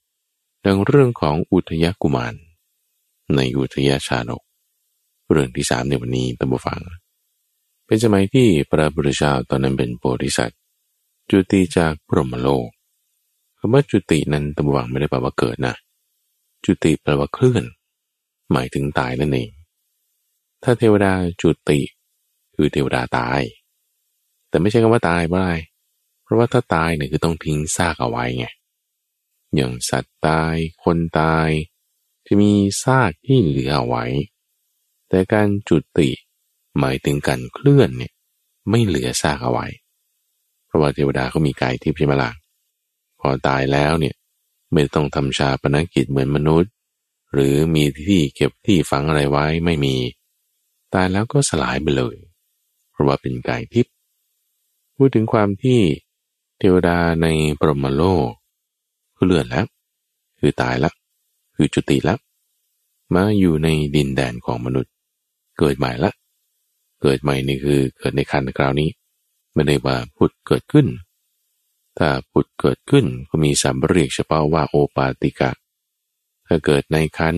[0.66, 2.36] ดังเรื่องของอุทยกุมาร
[3.36, 4.44] ในอุทยชาดก
[5.32, 6.80] เรื่องที่สามในวันนี้ตั้งฟัง
[7.92, 10.60] เป็นสมัยที่พระบุตรชาตอนนั้นเป็นโพธิสัตว์
[11.30, 12.68] จุติจากพรหมโลก
[13.58, 15.76] คำว่าจุตินั้นตั้งฟังไม่ได้แปลว่าเกิดนะ
[16.66, 17.64] จุติแปลว่าเคลื่อน
[18.52, 19.50] หมายถึงตายนั่นเอง
[20.64, 21.80] ถ้าเทวดาจุติ
[22.56, 23.42] คือเทวดาตาย
[24.50, 25.54] แต่ไม่ใช่คำว่าตายไม่ได้
[26.24, 28.46] เพราะว่าถ้าตายเนี่ยคือต้องทิ้งซากเอาไว้ไง
[29.56, 31.50] อย่างสัตว์ตายคนตาย
[32.26, 32.52] จะมี
[32.84, 34.06] ซากที่เหลือเอาไว้
[35.10, 36.10] แต่การจุติ
[36.80, 38.14] หมายถึงการเคลื่อนเนี่ย
[38.70, 39.68] ไม่เหลือซากเอาไว้
[40.66, 42.30] เพราะว่าเทวดาเขามีกายที่พิมลา
[43.20, 44.16] พอตายแล้วเนี่ย
[44.74, 46.72] ไม่ต้องทำชาปนกิจเหมือนมนุษย์
[47.34, 49.96] หรือมีที่เก็บที่ฝังอะไรไว้ไม่มี
[50.94, 52.16] ตายแล้วก็สลายไปเลย
[52.92, 53.94] เพราะว่าเป็นกายทิพย์
[54.96, 55.80] พูดถึงความที่
[56.60, 57.28] เทวดาใน
[57.60, 58.30] ปรมโลก
[59.16, 59.66] คือเลื่อนแล้ว
[60.40, 60.94] คือตายแล้ว
[61.56, 62.20] คือจุติแล้ว
[63.14, 64.92] มาอยู่ในดินแดนของมนุษย์
[65.58, 66.12] เกิดใหม่ละ
[67.02, 68.90] เกิดใหม่นี่คือเกิดในคันคราวนี้
[69.54, 70.88] ไม่ได้ว่าพุดเกิดขึ้น
[71.98, 75.52] ถ้าพุดเกิดขึ้นก็มีสามเรียกเฉพาะว่าโอปาติกะ
[76.48, 77.38] ถ้าเกิดในคัน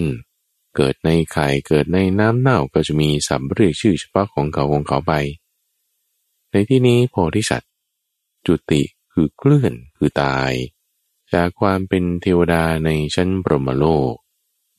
[0.76, 5.14] เกิดในไข่เกิดในน้ำเน่าก็จะมีสัมเรียกชื่อเฉพาะของเขาของเขาไป
[6.52, 7.72] ในที่นี้โพธิสัตว์
[8.46, 10.52] จุติคือเคลื่อนคือตาย
[11.34, 14.14] จากความเป็นเทวดาในชั้นปรมโลก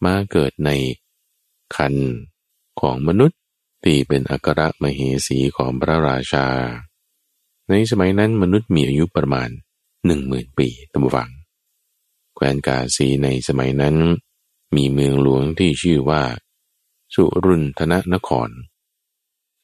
[0.04, 0.70] มาเกิดใน
[1.76, 1.94] คัน
[2.80, 3.38] ของมนุษย์
[3.84, 6.46] ที่เป็นอัครมเหสีของพระราชา
[7.68, 9.48] ในสมัยนั้นมนุษย์มีอายุประมาณ
[10.06, 11.30] หนึ่งหมื่นปีตั้งฟัง
[12.34, 13.96] แคว้นกาสีในสมัยนั้น
[14.76, 16.22] มีเมืองหลวงที่ชื่อว่า
[17.14, 18.48] สุรุนธนนคร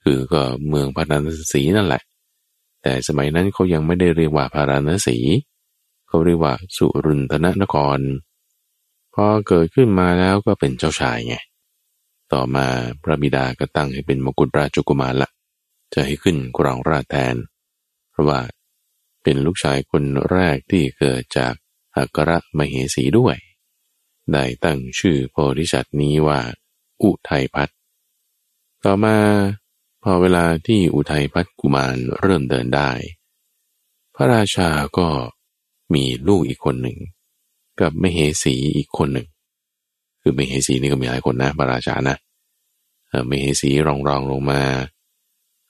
[0.03, 2.03] คือก็เมืองพาราณสีนั่นแหละ
[2.83, 5.19] แต่สมัยนั้นเขายังไม่ได้เรียกว่าพาราณสี
[6.09, 7.99] เขาเรียกว่าสุรุนธนนคร
[9.15, 11.37] พอเกิดขึ้นมาแล้วก็เป็นเจ้าชายไง
[12.33, 12.67] ต่อมา
[13.03, 15.29] พระบิดาก็ตั้งให้เป็นมกุฎราชกุมารละ
[15.95, 17.37] จะให้ขึ้นกรองราชแทน
[18.11, 18.41] เพราะว่า
[19.23, 21.55] เป็นลูกชายคนแรกที่เกิดจาก
[21.97, 23.37] อักรมเหสีด้วย
[24.33, 26.41] ได้ตั้งชื่อโพธิสัตว์นี้ว่า
[27.03, 27.69] อุทัยพัท
[28.85, 29.17] ต่อมา
[30.03, 32.91] พอเวลาที่อุทัยพัทกุมารเริ่มเดินได้
[34.15, 35.09] พระราชาก็
[35.95, 36.99] มีลูกอีกคนหนึ่ง
[37.81, 39.29] กับมเหสีอีกคนหนึ่ง
[40.23, 42.17] คือมเหสีนี่ก็มีหลายคนนะพระราชานะ
[43.31, 44.63] มเหสีรองรองลงมา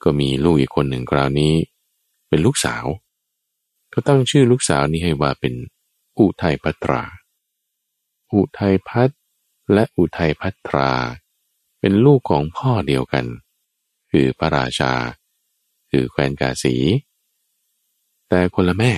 [0.03, 1.53] ก็มีลูกอีกคนหนึ่งคราวนี้
[2.29, 2.85] เป็นลูกสาว
[3.93, 5.55] ก็ตั้งชื่อลูกสาวนี้ให้ว่าเป็น
[6.19, 7.03] อุทัยพัตรา
[8.35, 9.11] อุทัยพัท
[9.73, 10.91] และอุทัยพัตรา
[11.81, 13.25] เป็นลูกของพ่อเดียวกัน
[14.11, 14.93] คือพระราชา
[15.91, 16.75] คือแคว้นกาสี
[18.29, 18.93] แต่คนละแม่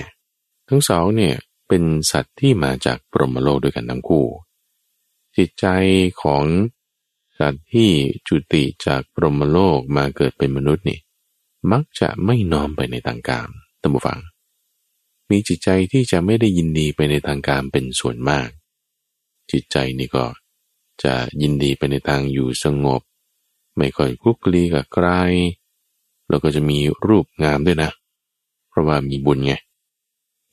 [0.69, 1.35] ทั้งสองเนี่ย
[1.67, 4.25] เป็นสัตว์ที่มาจากปรมโลกด้วยกันทั้งคู่
[5.37, 5.65] จิตใจ
[6.21, 6.43] ของ
[7.39, 7.91] สัตว์ที่
[8.27, 10.99] จุติจากปรหมโลกมาเกิดเป็นมนุษย์นี่
[11.71, 13.47] มักจะไม่น้อมไปในทางการ
[13.81, 14.19] ตัมบูฟัง
[15.29, 18.49] มีจิตใจที่จะไม่ได้ยินดีไปในทางการเป็นส่วนมาก
[19.51, 20.25] จิตใจนี่ก็
[21.03, 23.01] จะยินดีไปในทางอยู่สงบ
[23.77, 25.07] ไม่ค่อยคลุกคลีกับใคร
[26.29, 27.91] แล้วก็จะมีรูปงามด้วยนะ
[28.69, 29.53] เพราะว่ามีบุญไง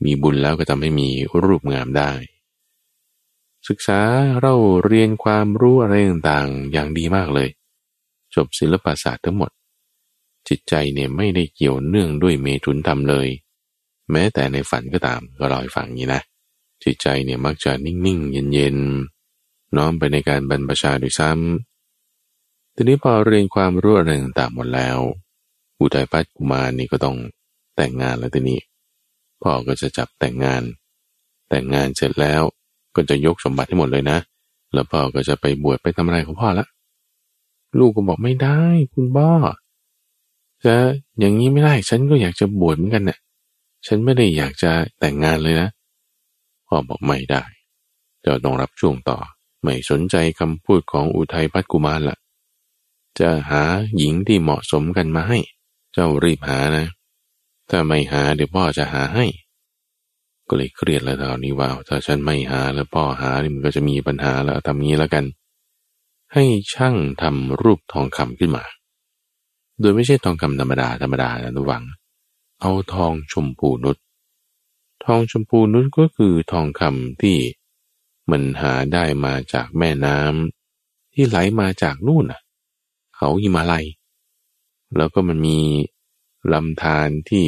[0.04, 1.08] มีบุญแล้วก็ทำให้มี
[1.44, 2.10] รูปงามได้
[3.68, 4.00] ศึกษา
[4.40, 4.54] เรา
[4.84, 7.48] เรียนความรู้อะไรต่างๆ อย่างดีมากเลย
[8.34, 9.50] จบศิลปศาสตร์ทั้งหมด
[10.48, 13.28] จิตใจเนี่ยไม่ได้เกี่ยวเนื่องด้วยเมตุนธรรมเลย
[14.10, 16.20] แม้แต่ในฝันก็ตามก็ลอยฝังนี้นะ
[16.84, 24.98] จิตใจเนี่ยมักจะนิ่งๆ เย็นๆ น้อมไปในการบรรพชาด้วยซ้ำทีนี้พอเรียนความรู้อะไรต่างๆหมดแล้ว
[25.80, 27.16] อุทัยพัฒกุมารนี่ก็ต้อง
[27.76, 28.60] แต่งงานแล้วทีนี้
[29.42, 30.62] พ่อก็จะจับแต่งงาน
[31.48, 32.42] แต่งงานเสร็จแล้ว
[32.96, 34.18] ก็จะยกสมบัติให้หมดเลยนะ
[34.72, 36.66] แล้วพ่อก็จะไปบวชไปทำอะไรของพ่อละ
[37.78, 38.58] ลูกก็บอกไม่ได้
[38.94, 39.30] คุณพ่อ
[40.64, 40.74] จะ
[41.18, 43.18] อย่างนี้ไม่ได้ ฉันก็อยากจะบวชเหมือนกันเนะ่ย
[43.86, 44.70] ฉันไม่ได้อยากจะ
[45.00, 45.68] แต่งงานเลยนะ
[46.66, 47.42] พ่อบอกไม่ได้
[48.24, 49.18] จ้าต้องรับช่วงต่อ
[49.62, 52.16] ไม่สนใจคำพูดของอุทัยพัฒกุมารละ
[53.20, 53.62] จะหา
[53.96, 55.38] หญิงที่เหมาะสมกันมาให้
[55.92, 56.86] เจ้ารีบหานะ
[57.70, 59.26] ถ้าไม่หาเดี๋ยวพ่อจะหาให้
[60.48, 65.24] ก็เลยเครียดแล้วตอนนี้ว่าถ้าฉันไม่หาแล้วพ่อหานี่มันก็จะมีปัญหาแล้วทำงี้แล้วกัน
[66.32, 68.64] ให้ช่างทำรูปทองคำขึ้นมา
[69.80, 71.84] โดยไม่ใช่ทองคำธรรมดาธรรมดานะทุกวัง
[72.60, 73.96] เอาทองชมพูนุช
[75.04, 77.38] ทองชมพูนุชก็คือทองคำที่
[78.30, 82.40] มันหาได้มาจากแม่น้ำที่ไหลมาจากนู่นน่ะ
[83.16, 83.86] เขาหิมาลัย
[84.96, 85.58] แล้วก็มันมี
[86.52, 87.46] ลำธารที่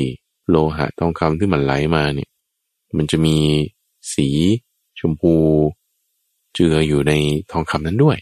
[0.49, 2.30] โลหะทองคำที่มันไหลมาเนี่ย
[2.97, 3.37] มันจะมี
[4.15, 4.29] สี
[4.99, 5.35] ชมพู
[6.55, 7.13] เจืออยู่ใน
[7.53, 8.19] ทองคำนั้นด้วย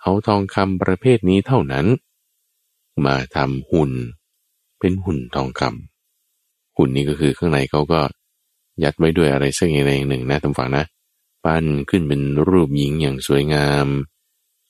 [0.00, 1.86] เอาทองคำประเภทนี้เท่านั้น
[3.06, 3.92] มาทำหุ่น
[4.78, 8.00] เป็นหุ่นทองคำหุ่นนี้ก็คือข้างในเขาก็
[8.82, 10.84] ยัดไว้ด้วยอะไรสักอย่างหนึ่งนะทางฝั่งนะ
[11.44, 13.86] ปั้นขึ้นเป็นรูปหญิงอย่างสวยงาม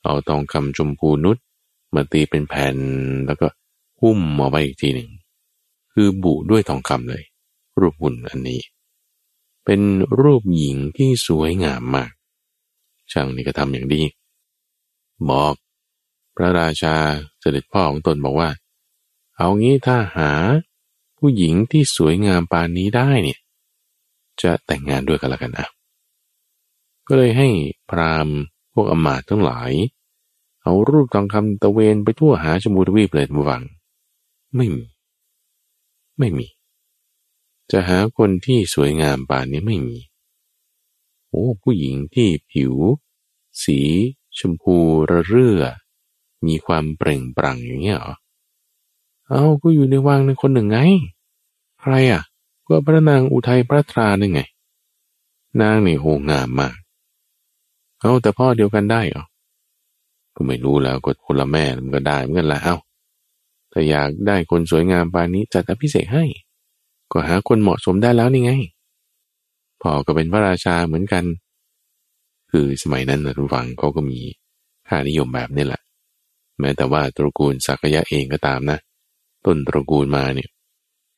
[0.05, 1.37] เอาทองคำชมพูนุช
[1.95, 2.77] มาตีเป็นแผ่น
[3.27, 3.47] แล้วก็
[4.01, 5.11] หุ้มมาไว้อีกทีหนึ่ง
[5.93, 7.23] คือบุด้วยทองคำเลย
[7.81, 8.61] รูปหุ่นอันนี้
[9.65, 9.81] เป็น
[10.21, 12.11] รูปหญิงที่สวยงามมาก
[13.13, 14.03] ช่างนี่ก็ทำอย่างดี
[15.31, 15.55] บอก
[16.37, 16.97] พระราชา
[17.41, 18.51] เสด็จพ่อของตนบอกว่า
[19.37, 20.31] เอางี้ถ้าหา
[21.19, 23.39] ผู้หญิงที่สวยงามปานนี้ได้เนี่ย
[24.43, 25.67] จะแต่งงานด้วยกันละกันนะ
[27.09, 27.49] ก็เลยให้
[27.91, 28.37] พราหมณ์
[28.73, 29.73] พวกอมาตทั้งหลาย
[30.63, 33.63] เอารูปทองคำตะเวนไปทั่วหาชมูทวีปเลยมวัง
[34.57, 34.85] ไม่มี
[36.19, 36.47] ไม่มี
[37.71, 39.99] จะหาคนที่สวยงามปานนี้ไม่มี
[41.29, 42.75] โอ้ผู้หญิงที่ผิว
[43.63, 43.79] สี
[44.39, 44.77] ชมพู
[45.11, 45.63] ระเรื่อ
[46.47, 48.15] มีความเปล่งปลั่งอย่างเงี้ยหรอ
[49.29, 50.79] เอาก็อยู่ในวังในคนหนึ่งไง
[51.81, 52.23] ใครอะ
[52.69, 54.41] ก็พระนางอุทัยพระตราหนึ่งไง
[55.61, 56.75] นางนี่โหงามมาก
[58.01, 59.25] เอาแต่พ่อเดียวกันได้เหรอ
[60.35, 62.77] ก็ไม่รู้แล้วกดคนละแม่มันก็ได้เหมือนกันละเอา
[63.73, 66.25] ถ้าอยากได้คนสวยงามปานนี้จัดอภิเษกให้
[67.13, 68.53] ก็หาคนเหมาะสมได้แล้วนี่ไง
[69.81, 71.25] พ่อก็เป็นพระราชาเหมือนกัน
[72.51, 74.19] คือสมัยนั้นนะทุกฝังเขาก็มี
[74.89, 75.83] ค่านิยมแบบนี้แหละ
[76.61, 78.79] แม้แต่ว่าตระกูลสักยะเองก็ตามนะ
[79.45, 80.51] ต้นตระกูลมาเนี่ย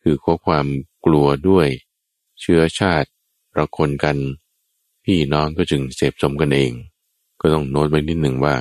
[0.02, 0.66] คือข้อความ
[1.06, 1.68] กลัวด้วย
[2.40, 3.08] เชื้อชาติ
[3.58, 4.16] ระคนกัน
[5.04, 6.72] พี่น้องก็จึงเสพสมกันเอง
[7.40, 8.54] ก็ต้องโน้ตไว้นิดหนึ่งว่า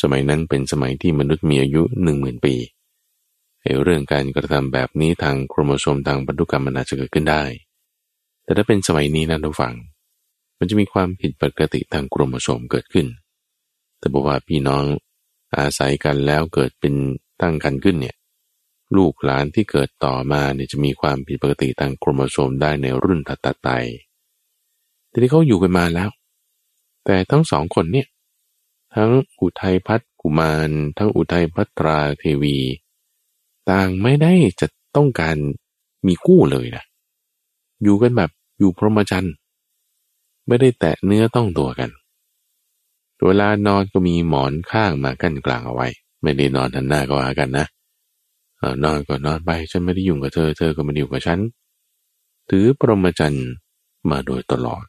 [0.00, 2.54] สมัยนั้นเป็นสมัยที่มนุษย์มีอายุหนึ่งหมื่นปี
[3.84, 7.42] เรื่องการกระทำแบบนี้ทางโครโมโซมทางพันธุกรรมมันอาจจะเกิดขึ้นได้
[8.44, 9.74] แต่ถ้าเป็นสมัยนี้นะท่านผู้ฟัง
[10.58, 13.06] มันจะมีความผิดปกติทางโครโมโซมเกิดขึ้น
[13.98, 14.84] แต่บอกว่าพี่น้อง
[15.58, 16.94] อาศัยกันแล้วเกิดเป็น
[17.40, 18.16] ตั้งครรภ์ขึ้นเนี่ย
[18.96, 23.70] ลูกหลานที่เกิดต่อมาเนี่ยจะมีความผิดปกติทางโครโมโซมได้ในรุ่นถัดๆไป
[25.10, 26.10] ทีนี้เขาอยู่กันมาแล้ว
[27.04, 28.06] แต่ทั้งสองคนเนี่ย
[28.94, 32.56] ทั้งอุทัยภัททกุมาร ทั้งอุทัยภัทราเทวี
[33.70, 34.66] ต่างไม่ได้จะ
[34.96, 35.36] ต้องการ
[36.06, 36.84] มีกู้เลยนะ
[37.82, 39.34] อยู่กันแบบอยู่พรหมจรรย์
[40.48, 41.90] ไม่ได้แตะเนื้อต้องตัวกัน
[43.26, 45.88] เวลานอนก็มีหมอนข้างมากั้นกลางเอาไว้
[46.22, 47.66] ไม่ได้นอนทันหน้าก็หากันนะ
[48.84, 51.38] นอนก็นอนไปฉันไม่ได้ยุ่งกับเธอ เธอก็ไม่ได้อยุ่กับฉัน
[52.50, 53.48] ถือปรหมจันทร์
[54.10, 54.84] มาโดยตลอด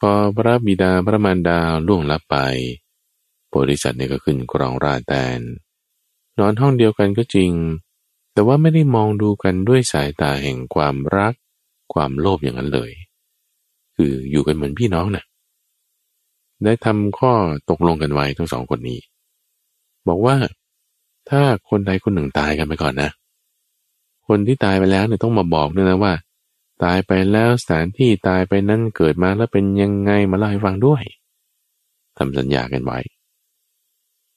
[0.00, 2.36] พอพระบิดาพระมารดาล่วงลับไป
[3.54, 5.40] บริษัทเนี่ยก็ขึ้นกรองราแตน
[6.38, 7.50] นอนห้องเดียวกันก็จริง
[8.38, 11.34] แต่ว่าไม่ได้มองดูกันด้วยสายตาแห่งความรัก
[11.92, 12.90] ความโลภอย่างนั้นเลย
[13.96, 15.24] คืออยู่กันเหมือนพี่น้องนะ่ะ
[16.64, 17.32] ได้ทำข้อ
[17.70, 19.00] ตกลงกันไว้ทั้งสองคนนี้
[20.08, 20.36] บอกว่า
[21.30, 23.10] ถ้าคนใดคนหนึ่งตายกันไปก่อนนะ
[24.26, 26.12] คนที่ตายไปแล้วเนี่ยต้องมาบอกด้วยนะว่า
[26.84, 31.02] ตายไปแล้วสถานที่ตายไปนั้นเกิดมาแล้วเป็นยังไงมาเล่าให้ฟังด้วย
[32.18, 32.98] ทำสัญญากันไว้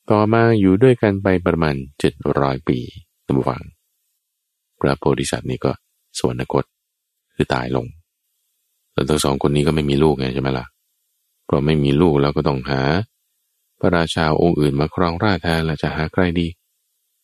[0.10, 2.80] ต่อมาอยู่ด้วยกันไปประมาณเจ็ดร้อยปี
[3.28, 3.64] ตั้งฟัง
[4.82, 5.72] พระโพธิสัตว์นี่ก็
[6.18, 6.64] สวรรคต
[7.36, 7.86] คือตายลง
[8.94, 10.66] แล้วทั้งสองคนนี้ก็ไม่มีลูกไงใช่ไหมละ่ะ
[11.46, 12.82] เพราะไม่มีลูกแล้วก็ต้องหา
[13.80, 16.48] พระราชาองค์อื่นมาครองราชแทนแล้วจะหาใครดี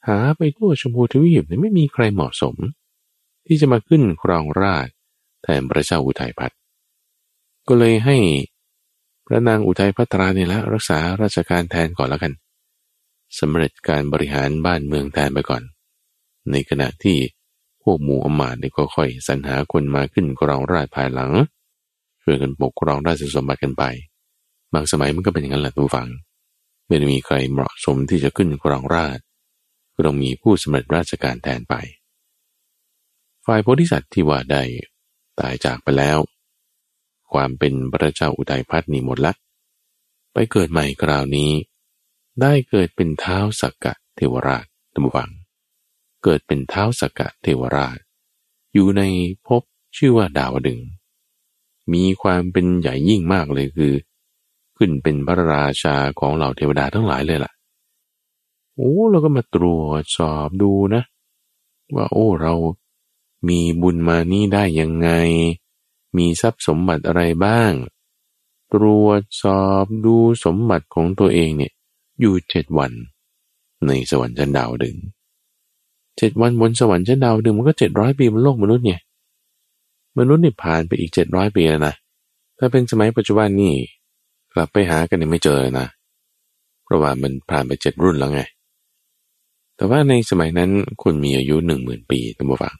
[0.07, 2.55] หาไปทั่วชมพูทวีปเนี่ยไม่มีใครเหมาะสม
[3.45, 4.87] ที่จะมาขึ้นครองราช
[5.43, 6.57] แทนพระเจ้าอุทัยพัฒน์
[7.67, 8.17] ก็เลยให้
[9.25, 12.33] พระนางอุทัยพัตราเนี่ยละรักษาราชการแทนก่อนแล้วกัน
[13.39, 15.63] สำเร็จการบริหารบ้านเมืองแทนไปก่อน
[16.51, 17.17] ในขณะที่
[17.89, 21.31] วกหมู่อมาตย์เนี่ยก็ค่อยสรรหาคนมาขึ้นครองราชภายหลัง
[22.23, 23.83] ช่วยกันปกครองราชสมบัติกันไป
[24.73, 26.09] บางสมัยมันก็เป็นอย่างนั้นแหละทุกฝัง
[26.87, 29.19] ไม่ได้มีใครเหมาะสมที่จะขึ้นครองราช
[29.95, 31.75] ก็ต้องมีผู้สำเร็จราชการแทนไป
[33.45, 34.63] ฝ่ายโพธิสัตว์ที่ว่าได้
[35.39, 36.17] ตายจากไปแล้ว
[37.33, 39.33] ความเป็นพระเจ้าอุทัยพัฒนีหมดละ
[40.33, 41.51] ไปเกิดใหม่คราวนี้
[42.41, 45.29] ได้เกิดเป็นเท้าสักกะเทวราชตัมวัง
[46.23, 47.97] เกิดเป็นเท้าสกกะเทวราช
[48.73, 49.01] อยู่ใน
[49.45, 49.63] ภพ
[49.97, 50.79] ชื่อว่าดาวดึง
[51.93, 53.93] มีความเป็นใหญ่ยิ่งมากเลยคือ
[54.77, 57.51] ขึ้นเป็นพระราชาของเหล่าเทวดาทั้งหลายเลยล่ะ
[58.75, 61.03] โอ้เราก็มาตรวจสอบดูนะ
[61.95, 62.53] ว่าโอ้เรา
[63.47, 65.09] มีบุญมานี่ได้ยังไง
[66.17, 67.71] มีทรัพย์สมบัติอะไรบ้าง
[68.73, 70.15] ตรวจสอบดู
[70.45, 71.73] สมบัติของตัวเองเนี่ย
[72.19, 72.91] อยู่เจ็ดวัน
[73.87, 74.95] ในสวรรค์ชั้นดาวดึง
[76.17, 79.01] เจ็ดวันบนสวรรค์ชั้นดาวดึงมันก็เจ็ดร้อยปีบนโลกมนุษย์เนี่ย
[80.19, 81.93] มนุษย์นี่ผ่านไปอีกเจ็ดร้อยปีแล้วนะ
[82.57, 83.73] ถ้าเป็นสมัยปัจจุบันนี่
[84.53, 85.87] กลับไปหากันเนี่ยไม่เจอนะ
[86.83, 88.41] เพราะว่ามันผ่านไปเจ็ดรุ่นแล้วไง
[89.75, 90.71] แต่ว่าในสมัยนั้น
[91.03, 92.75] คนมีอายุหนึ่งหมื่นปีตั้งฟัง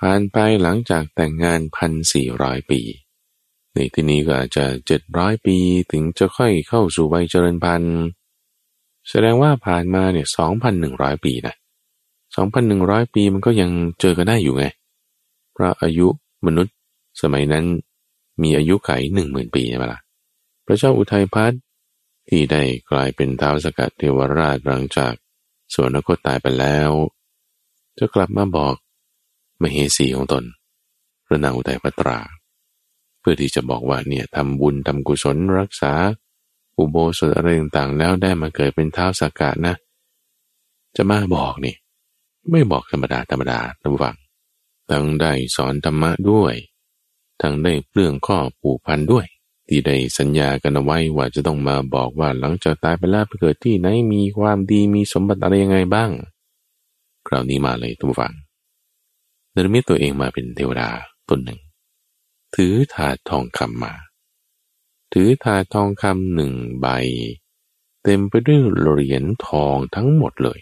[0.00, 2.80] ผ่านไปหลังจากแต่งงานพันสี่ร้อยปี
[3.74, 5.56] ในที่นี้ก็อาจจะเจ็ดร้อยปี
[5.90, 7.96] ถึงจะค่อยเข้าสู่วัยเจริญพันธุ์
[9.08, 11.54] แสดงว่าผ่านมาเนี่ยสองพันหนึ่งร้อยปีนะ
[12.36, 13.70] สองพันหนึ่งร้อยปีมันก็ยัง
[14.00, 14.64] เจอกันได้อยู่ไง
[15.52, 16.06] เพราะอายุ
[16.46, 16.74] มนุษย์
[17.22, 17.64] สมัยนั้น
[18.42, 20.00] มีอายุไขหนึ่งหมื่นปีใช่ไหมละ่ะ
[20.66, 21.52] พระเจ้าอุทัยพัฒ
[22.28, 25.12] ที่ได้กลายเป็นเท้าสกัดเทวราชหลังจาก
[25.74, 26.90] สวนนักตายไปแล้ว
[27.98, 28.74] จะกลับมาบอก
[29.60, 30.44] มเหสีของตน
[31.26, 32.18] พระนางอุทัยพัตรา
[33.20, 35.92] เพื่อที่จะบอกว่าเนี่ยทำบุญทำกุศลรักษา
[36.78, 39.74] อุโบสถอะไรต่างๆแล้วได้มาเกิดเป็นเท้าสกาศนะ
[40.96, 41.74] จะมาบอกนี่
[42.50, 44.16] ไม่บอกธรรมดาธรรมดาตำฟัง
[44.90, 46.54] ทั้งได้สอนธรรมะด้วย
[47.42, 49.26] ทั้งได้เปลืองข้อผูกพันด้วย
[49.68, 56.10] ที่ได้สัญญากันเอาไว้ว่าจะต้องมาบอกว่าหลังจากตายไปแล้วไปเกิดที่ไหนมีความดีมีสมบัติอะไรยังไงบ้าง
[57.26, 58.34] คราวนี้มาเลยทุกฝัง
[59.52, 60.88] เนรมิตตัวเองมาเป็นเทวดา
[61.28, 61.60] ตนหนึ่ง
[62.54, 63.94] ถือถาดทองคำมา
[65.12, 66.86] ถือถาดทองคำหนึ่งใบ
[68.02, 70.60] เต็มไปด้วยเหรียญทองทั้งหมดเลย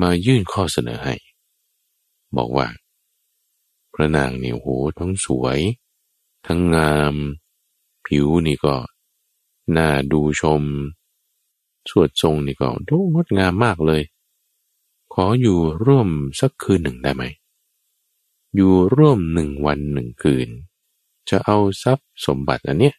[0.00, 1.14] มายื่นข้อเสนอให้
[2.36, 2.66] บอกว่า
[3.94, 4.68] พระนางเนี่ยโห
[4.98, 5.58] ทั้งสวย
[6.46, 7.14] ทั้งงาม
[8.06, 8.76] ผิวนี่ก็
[9.76, 10.62] น่าดูชม
[11.90, 14.02] สวดทรงนี่ก็ดูงดงามมากเลย
[15.12, 16.08] ขออยู่ร่วม
[16.40, 17.22] สักคืนหนึ่งได้ไหม
[18.54, 20.48] อยู่ร่วมหนึ่งวันหนึ่งคืน
[21.28, 22.94] จะเอาทรัพย์สมบัติอันเนี้ย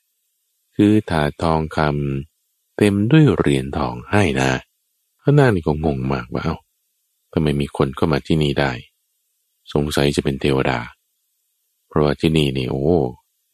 [0.76, 4.50] คือถาทองคำเต็มด้วยเหรียญทองให้นะ
[5.22, 6.56] พระนางนี่ก็งงมากว่าเอา้า
[7.32, 8.72] ทำไมมีคนเข้ามาที่นี่ได้
[9.74, 10.80] สงสัยจะเป็นเทวดา
[11.88, 12.86] เพราะว่าที่นี่นี่โอ้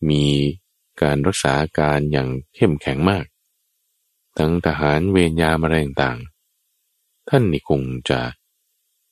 [0.10, 0.24] มี
[1.02, 3.26] การรักษาการอย่างเข้มแข็งมาก
[4.38, 6.20] ทั้งทหารเวรยามอะไรต่าง
[7.30, 8.20] ท่านนี่คงจะ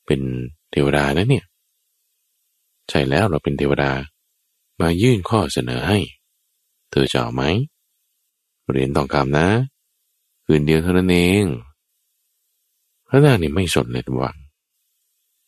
[0.06, 0.20] เป็น
[0.70, 1.44] เทวดานะเนี่ย
[2.88, 3.90] ใช่แล้วเราเป็นเทวดา
[4.80, 5.98] มายื่นข้อเสนอให้
[6.90, 7.42] เธอจะเอาไหม
[8.68, 9.48] เหรียญทองคำนะ
[10.44, 11.44] คืนเดียวเท่านั้นเอง
[13.08, 14.36] พระนางนี่ไม่สนเลยทุกวัน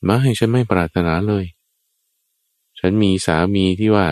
[0.07, 1.45] มาให้ฉันไม่ปรารถนาเลย
[2.79, 4.07] ฉันมีสามีที่ว่า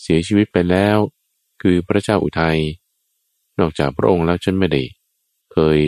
[0.00, 0.96] เสียชีวิตไปแล้ว
[1.62, 2.58] คือพระเจ้าอุทัย
[3.60, 4.82] นอกจากพระองค์แล้วฉันไม่ได้
[5.52, 5.78] เคย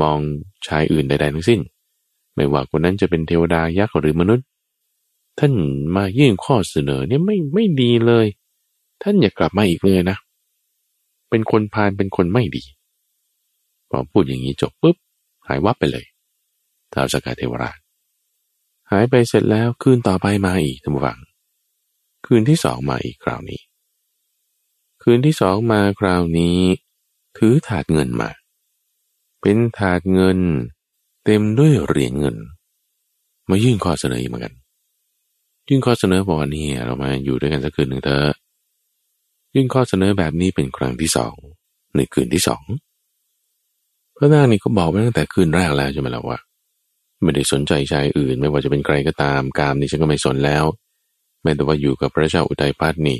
[0.00, 0.18] มอง
[0.66, 1.60] ชายอื่นใดๆทั้งสิ้น
[2.34, 4.46] ไม่ว่าคนนั้นจะเป็นเทวดายักษ์หรือมนุษย์
[5.38, 5.52] ท่าน
[5.96, 8.26] มายื่นข้อเสนอเนี่ยไม่ไม่ดีเลย
[9.02, 10.16] ท่านอย่ากลับมาอีกเลยนะ
[11.30, 12.62] เป็นคนพาลเป็นคนไม่ดี
[13.90, 14.96] พอพูดอย่างนี้จบปุ๊บ
[15.46, 16.06] หายวับไปเลย
[16.92, 17.78] ท้าวสกาเทวราช
[18.90, 21.18] หายไปเสร็จแล้วคืนต่อไปมาอีกท่านผู้ฟัง
[22.26, 23.60] คืนที่สองมาอีกคราวนี้
[25.02, 26.58] คืนที่สองมาคราวนี้
[27.38, 28.30] ถือถาดเงินมา
[29.40, 30.38] เป็นถาดเงิน
[31.24, 32.36] เต็มด้วยเหรียญเงิน
[33.50, 34.54] มายื่นข้อเสนออีกเหมือนกัน
[35.68, 38.34] ยื่นข้อเสนอบอกว่านี่เรามาอยู่ด้วยกันสักคืนหนึ่งเถอะ
[39.54, 41.34] ยื่นข้อเสนอแบบนี้เป็นครั้งที่สอง
[41.96, 42.62] ในคืนที่สอง
[44.16, 46.38] พระนางนี่ก็บอกไว้ตั้งแต่คืนแรกแล้วใช่ไหมล่ะว่า
[47.22, 50.64] ไม่ได้สนใจชายอื่น ไม่ว่าจะเป็นใครก็ตามกามนี่ฉันก็ไม่สนแล้ว
[51.42, 53.18] แม้แต่ว่าอยู่กับพระเจ้าอุทัยพัฒนี่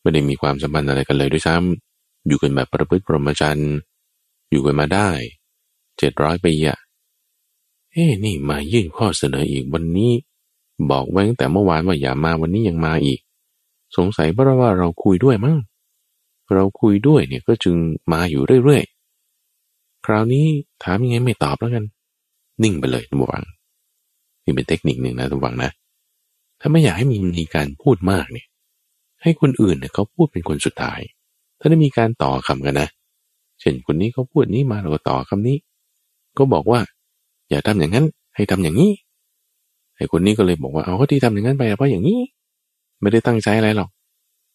[0.00, 3.62] ไม่ได้มีความสัมพันธ์อะไรกันเลยด้วยซ้ำอยู่กันแบบประพฤติปรมจัน
[4.50, 5.10] อยู่กันมาได้
[5.98, 6.78] เจ็ดร้อยปีอะ
[7.92, 10.12] เอ้นี่มายื่นข้อเสนออีกวันนี้
[10.90, 13.20] บอกไว้ตั้งแต่เมื่อวานว่าอย่ามาวันนี้ยังมาอีก
[13.96, 15.56] สงสัยเพราะว่าเราคุยด้วยมั้ง
[16.54, 17.74] เราคุยด้วยเนี่ยก็จึง
[18.12, 20.46] มาอยู่เรื่อยๆคราวนี้
[20.82, 21.84] ถามยังไงไม่ตอบแล้วกัน
[22.62, 23.44] นิ่งไปเลยทุกวัง
[24.44, 25.70] นี่เป็นเทคนิคหนึ่งนะทุกวังนะ
[26.60, 28.46] ถ้าไม่อยากให้มีมีการพูดมากเนี่ย
[29.22, 31.00] ให้คนอื่นเนี่ยเขาพูดเป็นคนสุดท้าย
[31.60, 32.88] ถ้าได้มีการต่อคำกันนะ
[33.60, 35.56] เช่นคนนี้เขาพูดนี้มาเราก็ต่อคำนี้
[36.38, 36.80] ก็บอกว่า
[37.50, 38.92] อย่าทำอย่างนั้น ให้ทำอย่างนี้
[39.96, 42.18] ไอ้คนนี้ก็เลยบอกว่าเอาก็ที่ทำอย่างนั้นไปเพราะอย่างนี้
[43.00, 43.90] ไม่ได้ตั้งใจอะไรหรอก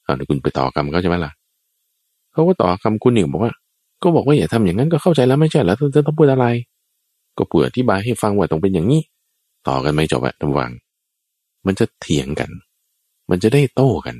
[0.04, 1.32] เอาเดี๋ยวคุณไปต่อคำเขาใช่ไหมล่ะ
[2.32, 3.54] เขาก็ต่อคำคุณหนึ่งบอกว่า
[4.04, 6.46] ก็บอกว่าอย่าทำอย่างนั้นก็เข้าใจแล้วไม่ใช่แล้วจะต้องพูดอะไร
[7.38, 9.02] ก็เผื่ออธิบายให้ฟังว่าต้องเป็นอย่างนี้
[9.68, 10.72] ต่อกันไม่จบอะระวัง
[11.66, 12.52] มันจะเถียงกัน
[13.30, 14.16] มันจะได้โต้กัน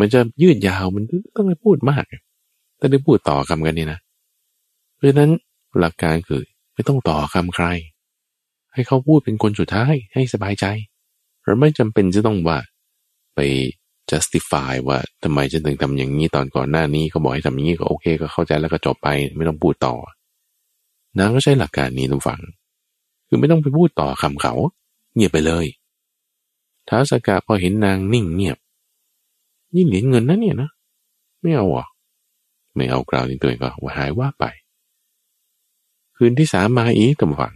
[0.00, 1.04] มันจะยืดยาวมัน
[1.34, 2.04] ต้องไปพูดมาก
[2.78, 3.98] ถ้าได้พูดต่อคำกันนี่นะ
[4.94, 5.30] เพราะฉะนั้น
[5.78, 6.42] หลักการคือ
[6.74, 7.66] ไม่ต้องต่อคำใคร
[8.72, 10.66] ให้เขาพูดเป็นคนสุดท้ายให้สบายใจ
[11.44, 12.58] เราไม่จำเป็นจะต้องว่า
[13.34, 13.40] ไป
[14.10, 19.94] justify ว่าทำไมจะถึงทำอย่างนี้ตอนก่อนหน้านี้เขาบอกให้ทำอย่างนี้ก็โอเค ก็เข้าใจแล้วก็จบไปไม่ต้องพูดต่อ
[21.18, 22.40] นางก็ใช้หลักการนี้ทุกฝัง
[23.26, 24.54] คือไม่ต้องไปพูดต่อคำเขา
[25.14, 25.66] เงียบไปเลย
[26.88, 28.58] ท้าสกาพอเห็นนางนิ่งเงียบ
[29.74, 30.70] นี่เหรียญเงินนะเนี่ยนะ
[31.40, 31.86] ไม่เอาอะ
[32.74, 34.44] ไม่เอากราวนี้ตัวเองก็หายว่าไป
[36.16, 37.54] คืนที่สามมาอีกตำฝัง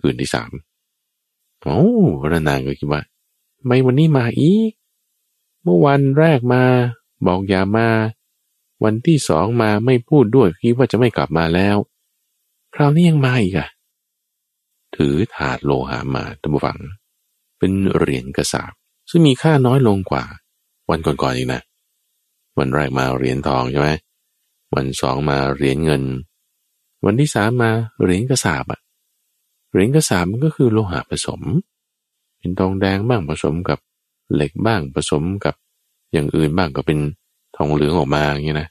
[0.00, 0.50] คืนที่สาม
[1.62, 1.80] โอ้
[2.20, 3.02] พระนางก็คิดว่า
[3.64, 4.72] ไม่วันนี้มาอีก
[5.62, 6.62] เมื่อวันแรกมา
[7.26, 7.88] บอกอย่ามา
[8.84, 11.76] วันที่สองมาไม่พูดด้วยคิดว่าจะไม่กลับมาแล้ว
[12.80, 13.68] คราวนี้ยังมาอีกอะ
[14.96, 16.78] ถือถาดโลหะมาตั้งฝัง
[17.58, 18.72] เป็นเหรียญกระสาบ
[19.10, 20.24] ซึ่งมีค่าน้อยลงกว่า
[20.90, 21.62] วันก่อนๆอีกนะ
[22.58, 23.90] วันแรกมาเหรียญทองใช่ไหม
[24.74, 26.02] วันสองมาเหรียญเงิน
[27.04, 27.70] วันที่สามมา
[28.02, 28.80] เหรียญกระสาบอะ
[29.70, 31.42] เหรียญกระสาบมันก็คือโลหะผสม
[32.38, 33.78] เป็นทองแดงบ้างผสมกับ
[34.34, 35.54] เหล็กบ้างผสมกับ
[36.12, 36.98] อย่างอื่นบ้างก็เป็น
[37.56, 38.68] ทองเหลืองออกมาอย่างนี้นะ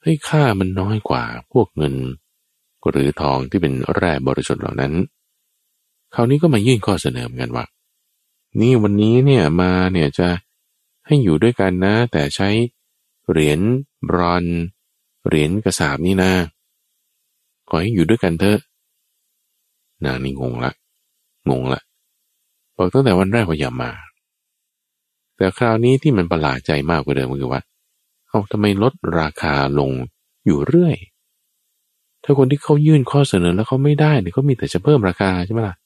[0.00, 1.94] เฮ้ยค่ามันน้อยกว่าพวกเงิน
[2.90, 4.92] หรือทองที่เป็นแร่บริสุทธิ์เหล่านั้น
[6.14, 7.64] คราวนี้ก็มายื่นข้อเสนอเหมือนกันว่า
[8.60, 10.28] นี่วันนี้เนี่ยมาเนี่ยจะ
[11.06, 12.48] ให้อยู่ด้วยกันนะ แต่ใช้
[13.30, 13.60] เหรียญ
[14.08, 14.44] บรอน
[15.26, 16.32] เหรียญกระสาบนี่นะ
[17.68, 18.58] ขอให้อยู่ด้วยกันเถอะ
[20.04, 20.72] นางนี่งงละ
[21.50, 21.80] งงละ
[22.76, 23.90] บอกตั้งแต่วันแรกว่าอย่ามา
[25.36, 27.62] แต่คราวนี้ที่มันประหลาดใจมากกว่าเดิมคือว่า
[28.28, 29.90] เอาทำไมลดราคาลง
[30.46, 30.96] อยู่เรื่อย
[32.28, 35.76] ถ้าคนที่เขายื่นข้อเสนอแล้วเขาไม่ได้เนี่ยเขามีแต่จะเพิ่มราคาใช่ไหมล่ะ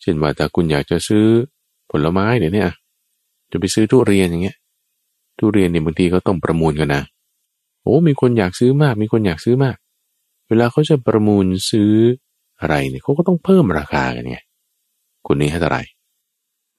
[0.00, 1.24] เช่นว่าถ้าคุณอยากจะซื้อ
[1.90, 2.64] ผลไม้เดี๋ยวนี้
[3.50, 4.56] จะไปซื้อทุเรียนอย่างเงี้ย
[5.38, 7.02] ทุเรียนเนี่ยบางทีเขาต้องประมูลกันนะ
[7.82, 9.76] โอ้มีคนอยากซื้อมาก มีคนอยากซื้อมาก
[10.48, 11.92] เวลาเขาจะประมูลซื้อ
[12.60, 14.38] อะไรเนี่ยเขาก็ต้องเพิ่มราคากันไง
[15.26, 15.82] คนนี้ให้เท่าไหร่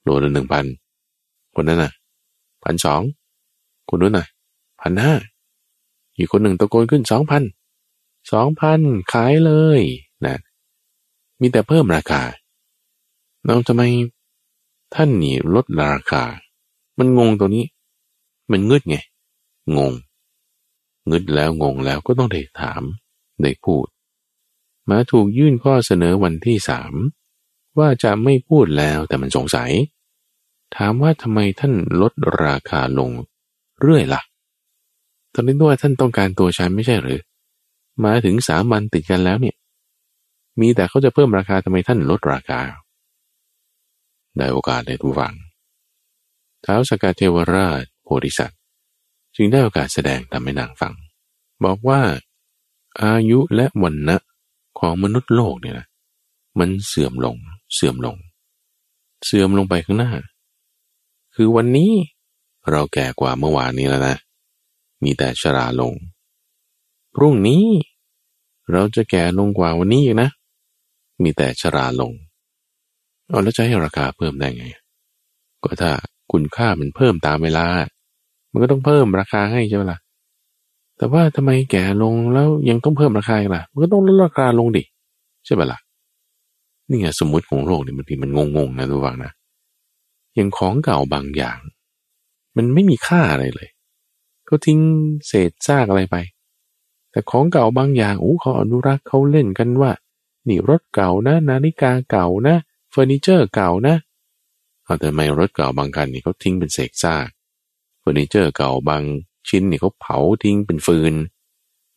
[0.02, 0.64] โลละหนึ่งพัน
[1.56, 1.92] คนนั้นน่ะ
[2.64, 3.02] พันสอง
[3.88, 4.26] คนนู้นน่ะ
[4.80, 5.14] พันห้า
[6.16, 7.42] อีกคนหนึ่งตะโกนขึ้นสองพัน
[8.32, 8.80] สองพัน
[9.12, 9.80] ขายเลย
[10.24, 10.36] นะ
[11.40, 12.22] มีแต่เพิ่มราคา
[13.46, 13.82] เราทำไม
[14.94, 16.22] ท่านนี่ลดราคา
[16.98, 17.66] มันงงตัวนี้
[18.50, 18.96] มันงึดไง
[19.76, 19.92] งง
[21.10, 22.82] งึดแล้วงงแล้วก็ต้องได้ถาม
[23.42, 23.86] ได้พูด
[24.88, 26.92] มาถูกยื่นข้อเสนอวันที่สาม
[27.78, 29.70] ว่าจะไม่พูดแล้วแต่มันสงสัย
[30.76, 32.12] ถามว่าทำไมท่านลด
[32.44, 33.10] ราคาลง
[33.80, 34.22] เรื่อยละ่ะ
[35.32, 37.20] ตอนนี้ด้วยท่านต้องการตัวฉันไม่ใช่หรือ
[38.04, 39.56] มาถึงสามวันติดกันแล้วเนี่ย
[40.60, 42.60] มีแต่เขาจะเพิ่มราคาทำไมท่านลดราคา
[44.36, 45.34] ได้โอกาสได้ทุกฝัง
[46.64, 48.58] ท้าวสกาเทวราชโพธิสัตว์
[49.36, 50.94] จึงได้โอกาสแสดงทำให้นางฟัง
[51.64, 52.00] บอกว่า
[53.02, 54.16] อายุและวันนะ
[54.78, 55.86] ของมนุษย์โลกเนี่ยนะ
[56.58, 57.36] มันเสื่อมลง
[57.74, 58.16] เสื่อมลง
[59.24, 60.12] เสื่อมลงไปข้างหน้า
[61.34, 61.92] คือวันนี้
[62.70, 64.16] เราแก่กว่าเมื่อวานนี้แล้วนะ
[65.02, 65.92] มีแต่ชราลง
[67.14, 67.64] พรุ่งนี้
[68.72, 70.28] เราจะแก่ลงกว่าวันนี้อีกนะ
[71.22, 72.12] มีแต่ชราลง
[73.28, 74.66] เอาแล้วจะให้ราคาเพิ่มได้ไง
[75.64, 75.90] ก็ถ้า
[76.32, 77.66] คุณค่ามันเพิ่มตามเวลา
[78.52, 79.98] มันก็ต้องเพิ่มราคาให้ใช่ไหมละ่ะ
[80.96, 84.82] แต่ว่าทำไมแก่ลงแล้วยังต้องเพิ่มราคาล่ะ มันก็ต้องลดราคาลงดิ
[85.44, 85.80] ใช่ไหมละ่ะ
[86.88, 89.32] นี่ไงสมมติของโลกเนี่ยบางทีมันงงๆนะทุกฝังนะ
[90.34, 91.58] อย่างของเก่าบางอย่าง
[92.56, 93.68] มันไม่มีค่าอะไรเลย
[94.46, 94.78] เขาทิ้ง
[95.26, 96.16] เศษซากอะไรไป
[97.10, 99.92] แต่ของเก่าบางอย่างโอ้เขาอนุรักษ์เขาเล่นกันว่า
[100.48, 102.56] นี่รถเก่านะ นาฬิกาเก่านะ
[102.90, 103.96] เฟอร์นิเจอร์เก่านะ
[104.84, 107.28] เอาแต่ไม่รถเก่าบางคันนี่เขาทิ้งเป็นเศษซาก
[108.00, 109.02] เฟอร์นิเจอร์เก่าบาง
[109.48, 111.14] ชิ้นนี่เขาเผาทิ้งเป็นฟืน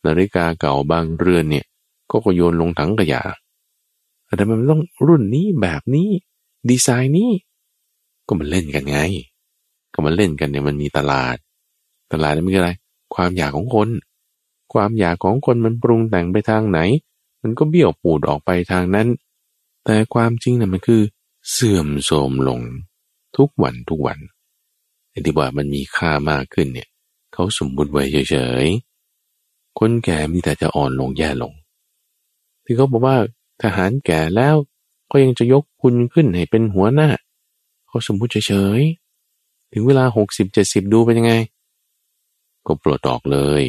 [0.06, 1.66] นาฬิกาเก่าบางเรือนเนี่ย
[2.10, 3.22] ก็ก็โยนลงถังขยะ
[4.36, 6.08] แต่มันต้องรุ่นนี้แบบนี้
[6.70, 7.30] ดีไซน์นี้
[8.26, 8.98] ก็มันเล่นกันไง
[9.94, 11.36] ก็มันเล่นกันเนี่ยมันมีตลาด
[12.12, 12.72] ตลาดนี่มันคืออะไร
[13.14, 13.88] ความอยากของคน
[14.74, 16.78] ความอยากของคนมันปรุงแต่งไปทางไหน
[17.42, 19.08] มันก็เบี้ยวปูดออกไปทางนั้น
[19.84, 21.02] แต่ความจริงนี่ยมันคือ
[21.50, 22.60] เสื่อมโทรมลง
[23.36, 24.18] ทุกวันทุกวัน
[25.10, 26.88] ไอ้ที่ว่ามันมีค่ามากขึ้นเนี่ย
[27.32, 31.52] เขาสมมุติไว้เฉยๆ คนแก่มีแต่จะอ่อนลงแย่ลง
[32.64, 33.16] ที่เขาบอกว่า
[33.62, 34.56] ทหารแก่แล้ว
[35.10, 37.08] ก็ยังจะยกคุณขึ้นให้เป็นหัวหน้า
[37.88, 41.34] เขาสมมุติเฉยๆ ถึงเวลาหกสิบเจ็ดสิบดูเป็นยังไง
[42.66, 43.64] ก็ปลดออกเลย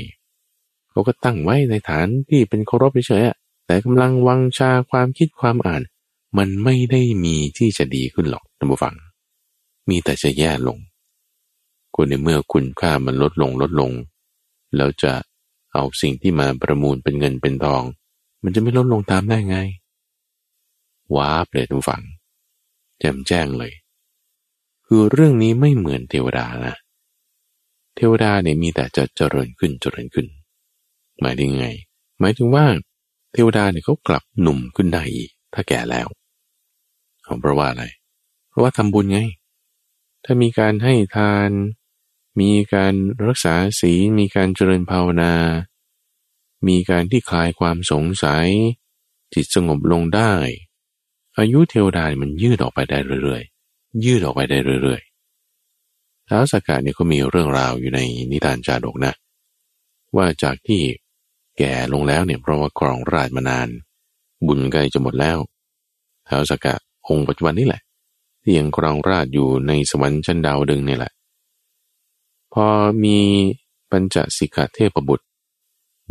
[0.95, 5.81] เขาก็ตั้งไว้ในฐานที่เป็นเคารพเฉยๆแต่กำลังวังชาความคิดความอ่าน
[6.37, 8.95] มันไม่ได้มีที่จะดีขึ้นหรอกท่านผู้ฟัง
[9.89, 10.77] มีแต่จะแย่ลง
[11.95, 13.91] คนในเมื่อคุณค่ามันลดลงลดลง
[14.75, 15.13] แล้วจะ
[15.73, 17.83] เอาสิ่งที่มาประมูลเป็นเงินเป็นทอง
[18.43, 19.57] มันจะไม่ลดลงตามได้ไง
[21.15, 22.03] ว้าเปลยทุกฝัง
[22.99, 23.73] แจ่มแจ้งเลย
[24.85, 26.75] คือเรื่องนี้ไม่เหมือนเทวดานะ
[27.95, 30.27] เทวดาเนี่ยมีแต่จะเจริญขึ้นเจริญขึ้น
[31.22, 31.68] หมายถึงไง
[32.20, 32.66] หมายถึงว่า
[33.34, 36.07] เทวดาเนี่ยเขากลับหนุ่มขึ้นได้อีกถ้าแก่แล้ว
[37.41, 37.84] เพราะว่าอะไร
[38.49, 39.20] เพราะว่าทำบุญไง
[40.24, 41.49] ถ้ามีการให้ทาน
[42.41, 42.93] มีการ
[43.28, 45.34] รักษาศีล มีการเจริญภาวนา
[46.68, 48.47] มีการที่คลายความสงสัย
[49.34, 50.34] จิตสงบลงได้
[51.38, 57.99] อายุเทวดามันยืดออกไปได้เรื่อยๆ ยืดออกไปได้เรื่อยๆท้าวสกกัดเนี่ยก็มีเรื่องราวอยู่ใน
[58.32, 59.13] นิทานจาดกนะ
[60.16, 60.82] ว่าจากที่
[61.57, 63.67] แก่ลงแล้วเนี่ยเพราะว่าครองราชมานาน
[64.47, 65.37] บุญใกล้จะหมดแล้ว
[66.27, 67.81] ท้าวสกกัดองค์ปัจจุบันนี่แหละ
[68.41, 71.11] ที่ยังครองราชอยู่ในสวรรค์ชั้นดาวดึงนี่แหละ
[72.53, 72.67] พอ
[73.03, 73.19] มี
[73.91, 75.25] ปัญจสิกขาเทพบุตร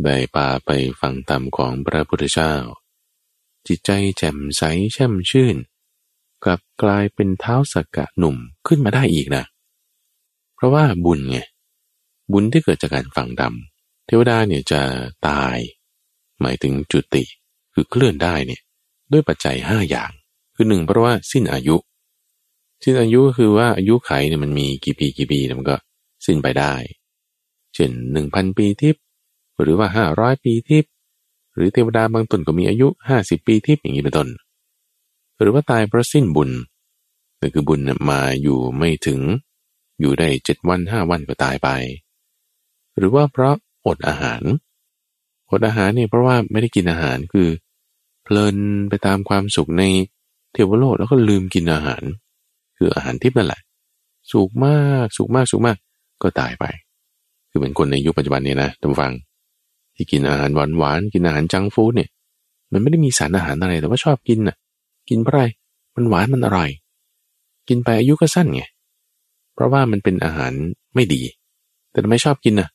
[0.03, 0.69] ได้พาไป
[0.99, 2.53] ฟังธรรมของพระพุทธเจ้า
[3.67, 5.55] จิตใจแจ่มใสแช่มชื่น
[6.43, 8.35] กลับกลายเป็นเท้าสักกะหนุ่ม
[8.67, 9.43] ขึ้นมาได้อีกนะ
[10.55, 11.39] เพราะว่าบุญไง
[12.31, 13.53] บุญที่เกิดจากการฟังธรรม
[14.05, 14.81] เทวดาเนี่ยจะ
[15.27, 15.57] ตาย
[16.41, 17.23] หมายถึงจุติ
[17.73, 18.61] คือเคลื่อนได้เนี่ย
[19.11, 20.11] ด้วยปัจจัยห้าอย่าง
[20.55, 21.75] คือหนึ่งเพราะว่าสิ้นอายุ
[22.83, 25.75] สิ้นอายุก็คือว่าอายุไขเนี่ยมันมีกี่ปีกี่ปีมันก็
[26.25, 26.73] สิ้นไปได้
[27.73, 28.95] เช่นหนึ่งพันปีทิพ
[29.61, 30.91] หรือว่าห้าร้อยปีทิพย์
[31.55, 34.29] หรือเทวดาบางตนก็มีอายุห้าสิบปีทิพย์อย่างนี้เป็นต้น
[35.39, 36.49] หรือว่าตายเพราะสิ้นบุญ
[37.41, 37.79] ก็คือบุญ
[38.09, 39.19] มาอยู่ไม่ถึง
[39.99, 41.69] อยู่ได้เจ็ดวันห้าวันก็ตายไป
[42.97, 44.41] หรือว่าเพราะ อดอาหาร
[45.51, 47.47] อดอาหารเนี่ยเพราะว่าไม่ได้กินอาหารคือ
[48.23, 48.57] เพลิน
[48.89, 49.83] ไปตามความสุขใน
[50.53, 52.03] เทวโลกแล้วก็ลืมกินอาหาร
[52.77, 53.61] คืออาหารทิพย์นั่นแหละ
[54.31, 55.77] สุขมากสุขมากสุขมาก
[56.21, 56.65] ก็ตายไป
[57.49, 59.13] คือเป็นคนในยุคปัจจุบันนี้นะท่านฟัง
[59.95, 62.09] ที่กินอาหารหวานหวานกินอาหารจังฟู้ดเนี่ย
[62.71, 64.55] มันไม่ได้มีสารอาหารอะไรแต่ว่าชอบกินน่ะ
[65.09, 65.43] กินเพราะอะไร
[65.95, 66.69] มันหวานมันอร่อย
[67.67, 68.63] กินไปอายุก็สั้นไง
[69.53, 70.53] เพราะว่ามันเป็นอาหาร
[70.95, 71.21] ไม่ดี
[71.91, 72.69] แต่ทำไมชอบกินน่ะ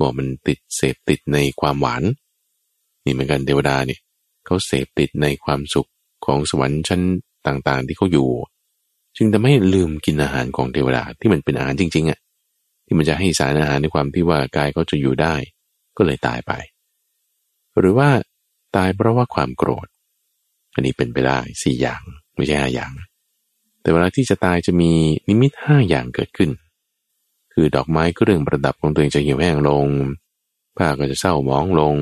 [0.00, 2.02] ก็มันติดเสพติดในความหวาน
[3.04, 4.00] นี่เหมือนกันเทวดาเนี่ย
[4.46, 5.88] เขาเสพติดในความสุข
[6.26, 7.02] ของสวรรค์ชั้น
[7.46, 8.28] ต่างๆ ที่เขาอยู่
[9.16, 12.18] จึงทำให้ลืมกินอาหารของเทวดาที่มันเป็นอาหารจริงๆอะ
[12.86, 15.34] ที่มันจะให้สารอาหารในความที่ว่ากายเขาจะอยู่ได้
[15.96, 16.52] ก็เลยตายไป
[17.78, 18.08] หรือว่า
[18.76, 19.86] ตายเพราะว่าความโกรธ
[20.74, 22.02] อันนี้เป็นไปได้สี่อย่าง
[22.36, 22.92] ไม่ใช่ห้าอย่าง
[23.80, 24.90] แต่เวลาที่จะตายจะมี
[25.28, 26.50] นิมิตห้าอย่างเกิดขึ้น
[27.62, 29.86] คือดอกไม้เครื่องประดับของตัวเองจะเหี่ยวแห้งลง
[30.76, 31.96] ผ้าก็จะเศร้าหมองลง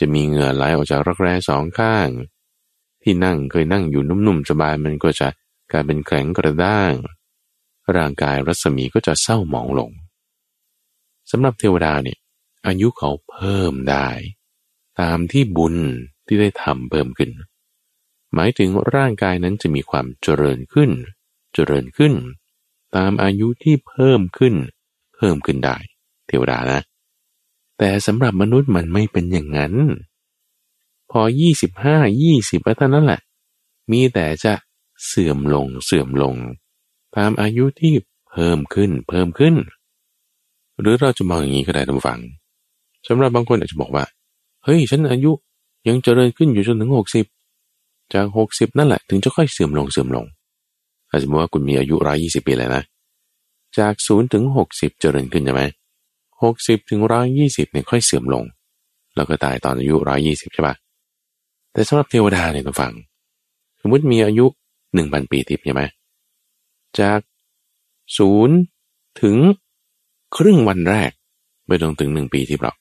[0.00, 2.08] จะมีเหงื่อไหลออกจากรักแร้สองข้าง
[3.02, 5.28] ที่นั่งเคยนั่งอยู่นุ่มๆสบายมันก็จะ
[5.72, 6.92] กลายเป็นแข็งกระด้าง
[7.96, 9.90] ร่างกายรัศมีก็จะเศร้าหมองลง
[11.30, 12.18] สำหรับเทวดาเนี่ย
[12.66, 14.08] อายุเขาเพิ่มได้
[15.00, 15.76] ตามที่บุญ
[16.26, 17.30] ที่ได้ทำเพิ่มขึ้น
[18.34, 20.90] หมายถึงร่างกายนั้นจะมีความเจริญขึ้น
[21.54, 22.14] เจริญขึ้น
[22.96, 24.54] ตามอายุที่เพิ่มขึ้น
[25.16, 25.76] เพิ่มขึ้นได้
[26.26, 26.80] เทวดานะ
[27.78, 29.74] แต่สำหรับมนุษย์มันไม่เป็นอย่างนั้น
[31.10, 33.20] พอยี่สิบห้ายี่สิบเท่านั้นแหละ
[33.92, 34.54] มีแต่จะ
[35.06, 36.34] เสื่อมลงเสื่อมลง
[37.16, 37.94] ตามอายุที่
[38.30, 39.54] เพิ่มขึ้นเพิ่มขึ้น
[40.80, 42.20] หรือเราจะมองอย่างนี้ก็ได้ท่านฟัง
[43.08, 44.04] สำหรับบางคนอาจจะบอกว่า
[44.64, 45.32] เฮ้ย ฉันอายุ
[45.88, 47.26] ยังเจริญขึ้นอยู่จนถึงหกสิบ
[48.14, 50.24] จากหกสิบนั่นแหละ ถึงจะค่อยเสื่อมลงเสื่อมลง
[51.10, 52.84] อาจจะบอกว่าคุณมีอายุร้อยี่สิบปีแล้วนะ
[53.78, 55.62] จากศูนย์ถึงหกสิบเจริญขึ้นใช่ไหม
[56.42, 58.44] หกสิบถึงร้อยี่สิบเนี่ยค่อยเสื่อมลง
[59.16, 60.74] แล้วก็ตายตอนอายุร้อยี่สิบใช่ปะ
[61.72, 62.92] แต่สำหรับเทวดาเนี่ยต้องฟัง
[63.80, 64.46] สมมติมีอายุ
[64.94, 65.82] หนึ่งพันปีทิพย์ใช่ไหม
[67.00, 67.20] จาก
[68.18, 68.56] ศูนย์
[69.22, 69.36] ถึง
[70.36, 71.10] ครึ่งวันแรก
[71.68, 72.76] ไม่ต้องถึงหนึ่งปีทิพย์หรอก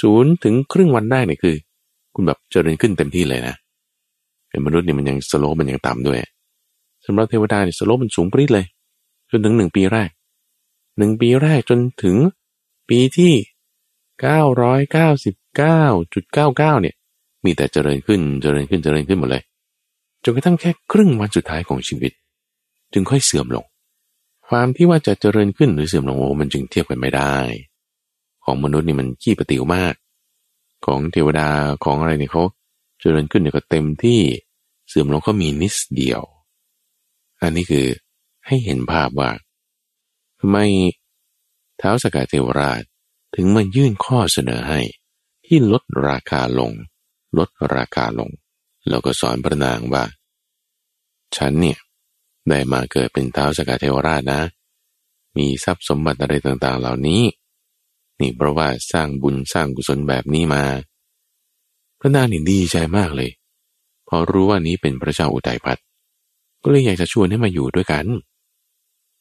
[0.00, 1.56] ศูนย์ถึงครึ่งวันได้เนี่ยคือ
[2.14, 3.54] คุณแบบเจริญขึ้นเต็มที่เลยนะ
[4.48, 6.18] เป็นมนุษย์เนี่ยมันยังสโลปมันยังต่ำด้วย
[7.06, 8.66] สำหรับเทวดาเนี่ยสโลปมันสูงปรี๊ดเลย
[9.30, 10.10] จนถึงหนึ่งปีแรก
[10.98, 12.16] หนึ่งปีแรกจนถึง
[12.88, 13.32] ปีที่
[14.20, 15.82] เก้าร้อยเก้าสิบเก้า
[16.14, 16.94] จุดเก้าเก้าเนี่ย
[17.44, 19.42] มีแต่เจริญขึ้นเจริญขึ้นเจริญขึ้นหมดเลย
[20.24, 22.12] จนกระทั่งแค่ครึ่งวันสุดท้ายของชีวิต
[22.92, 23.64] จึงค่อยเสื่อมลง
[24.48, 27.36] ความที่ว่าจะเจริญขึ้นหรือเสื่อมลงโอ้มันจึงเทียบกันไม่ได้
[28.44, 29.94] ของมนุษย์นี่มันขี้ปติ๋วมาก
[30.86, 31.48] ของเทวดา
[31.84, 32.42] ของอะไรเนี่ยเขา
[33.00, 34.20] เจริญขึ้นเนี่ยก็เต็มที่
[34.88, 36.22] เสื่อมลงก็มีนิดเดียว
[37.42, 37.86] อันนี้คือ
[38.46, 39.30] ให้เห็นภาพว่า
[40.38, 40.58] ทำไม
[41.78, 42.82] เท้าสกายเทวราช
[43.34, 44.80] ถึงมายื่นข้อเสนอให้
[45.44, 46.72] ที่ลดราคาลง
[47.38, 48.30] ลดราคาลง
[48.88, 50.04] แล้วก็สอนพระนางว่า
[51.36, 51.78] ฉันเนี่ย
[52.48, 54.40] ได้มาเกิดเป็นเท้าสกายเทวราชนะ
[55.36, 57.22] มีทรัพย์สมบัติอะไรต่างๆ เหล่านี้
[58.20, 60.64] นี่เพราะว่าสร้างบุญสร้างกุศลแบบนี้มา
[62.00, 63.30] พระนางนี่ดีใจมากเลย
[64.08, 65.78] พอรู้ว่านี้เป็นพระเจ้าอุทัยพัฒ
[66.68, 68.04] ก็เลยอยากจะชวนให้มาอยู่ด้วยกัน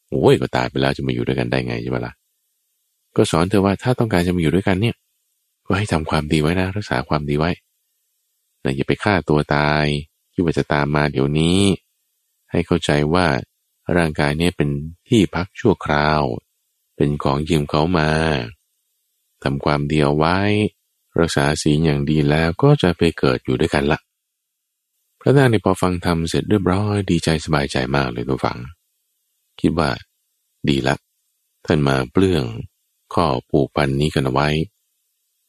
[0.09, 2.13] โอ้ยก็ตายไปแล้วจะมาอยู่ด้วยกันได้ไงใช่ไหมละ่ะ
[3.15, 4.95] ก็สอนเธอว่าถ้าต้องการจะมาอยู่ด้วยกันเนี่ย
[5.65, 7.51] ก็ให้ทำความดีไว้นะรักษาความดีไว้
[8.63, 9.85] นะอย่าไปฆ่าตัวตาย
[10.31, 11.59] ที่ว่าจะตามมาเดี๋ยวนี้
[12.51, 13.25] ให้เข้าใจว่า
[13.97, 14.69] ร่างกายเนี่ยเป็น
[15.07, 16.21] ที่พักชั่วคราว
[16.95, 18.09] เป็นของยืมเขามา
[19.43, 20.37] ทำความดีเอาไว้
[21.19, 23.99] รักษาศีลอย่างดีแล้วก็จะไปเกิดอยู่ด้วยกันละ
[25.27, 28.57] ระนางในพอฟังทำเสร็จเรียบร้อยดีใจสบายใจมากเลยตัวฟัง
[29.59, 29.89] คิดว่า
[30.67, 30.95] ดีละ
[31.65, 32.43] ท่านมาเปลื้อง
[33.13, 34.47] ข้อผูกพันนี้กันเอาไว้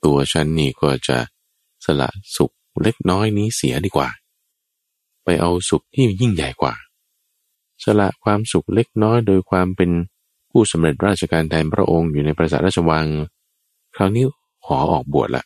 [0.04, 1.18] ตัวฉันนี่ก็จะ
[1.84, 2.52] สละสุข
[2.82, 4.08] เล็กน้อยนี้เสียดีกว่า
[5.24, 6.74] ไปเอาสุขที่ยิ่งใหญ่กว่า
[7.84, 9.90] สละความสุขเล็กน้อยโดยความเป็น
[10.50, 13.06] ผู้สำเร็จราชการแทนพระองค์อยู่ในประสาทราชวัง
[13.96, 14.24] คราวนี้
[14.66, 15.44] ขอออกบวชละ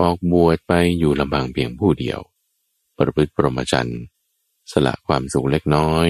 [0.00, 2.20] ออกบวชไปอยู่ลำบางเพียงผู้เดียว
[2.98, 4.00] ประพฤติปรมจันทร์
[4.72, 6.08] สละความสุขเล็กน้อย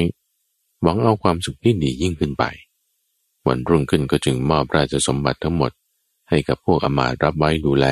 [0.83, 2.45] หวังเอาความสุขที่ดียิ่งขึ้นไป
[3.47, 5.73] วันรุ่งขึ้นก็จึงมอบราชสมบัติทั้งหมด
[6.29, 7.87] ให้กับพวกอมาตรับไว้ดูแล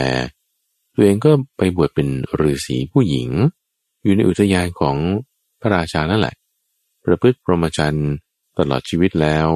[0.94, 2.08] ตัวเองก็ไปบวชเป็น
[2.40, 3.28] ฤาษีผู้หญิง
[4.02, 4.96] อยู่ในอุทยานของ
[5.60, 6.34] พระราชานั่นแหละ
[7.04, 8.12] ประพฤติปรมจันทร์
[8.58, 9.46] ตลอดชีวิตแล้ว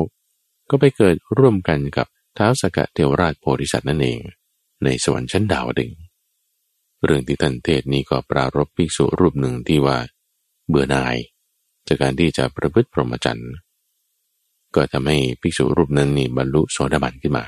[0.71, 2.07] ก็ไปเกิดร่วมกันกับ
[2.37, 4.21] ท้าวสกะเทวราชโพธิสัตว์นั่นเอง
[4.85, 5.93] ในสวรรค์ชั้นดาวดึง
[7.05, 9.99] เรื่องที่ท่านเทศนี้ก็ปรารบภิกษุรูปหนึ่งที่ว่า
[10.69, 11.17] เบื่อหน่าย
[11.87, 13.53] จากการที่จะประพฤติพรหมจรรย์
[14.75, 17.45] ก็ทำให้ภิกษุรูปนั้นนี่บรรลุโสดาบันขึ้นมา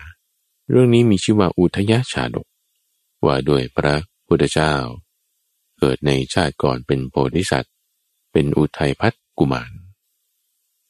[0.71, 2.37] เรื่องนี้มีชื่อว่าอุทยชาด
[3.23, 3.95] ก ว่าด้วยพระ
[4.27, 4.75] พุทธเจ้า
[5.79, 7.75] เกิดในชาติก่อนเป็นโพธิสัตว์
[8.33, 9.73] เป็นอุทัยพัฒกุมาร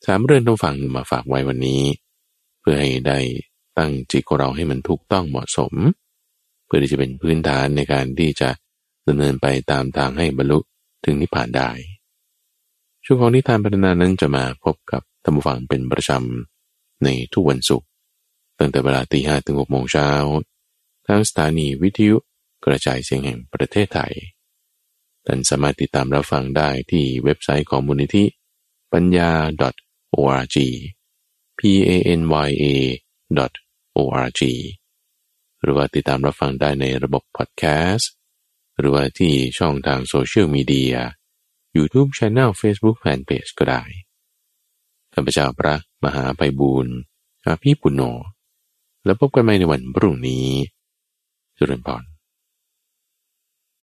[0.04, 1.82] สามเรื่องต้องฟังมาฝากไว้วันนี้
[2.60, 3.18] เพื่อให้ได้
[3.78, 5.74] ตั้งจิตของเราให้มันถูกต้องเหมาะสม
[6.66, 8.50] เพื่อที่จะเป็นพื้นฐานในการที่จะ
[9.08, 10.58] ดำเนินไปตามทางให้บรรลุ
[11.04, 11.70] ถึงนิพพานได้
[13.04, 17.88] ช่วงของนิทานพัฒนานั้นจะมาพบกับธรรมฟังเป็นประจำในทุกวันศุกร์
[18.58, 20.10] ตั้งแต่เวลาตีห้ถึงหกโมงเช้า
[21.06, 22.16] ทางสถานีวิทยุ
[22.64, 24.14] กระจายเสียงแห่งประเทศไทย
[25.26, 28.24] ท่านสามารถติดตามรับฟังได้ที่เว็บไซต์ของมูลนิธิ
[28.92, 29.30] ปัญญา
[30.14, 30.56] .org
[31.58, 31.90] p a
[32.20, 32.64] n y a
[33.96, 34.42] org
[35.66, 38.10] รือว่าติดตามรับฟังได้ในระบบพอดแคสต์
[38.78, 40.96] หรือว่าที่ช่องทางโซเชียลมีเดีย
[41.76, 43.82] YouTube Channel Facebook Fanpage ก็ได้
[45.14, 46.94] ข้าพเจ้าพระมหาไปบูรณ์
[47.46, 48.02] อาภีปุณโญ
[49.04, 50.46] แล้วพบกันใหม่ในวันพรุ่งนี้
[51.58, 52.02] จุรินพร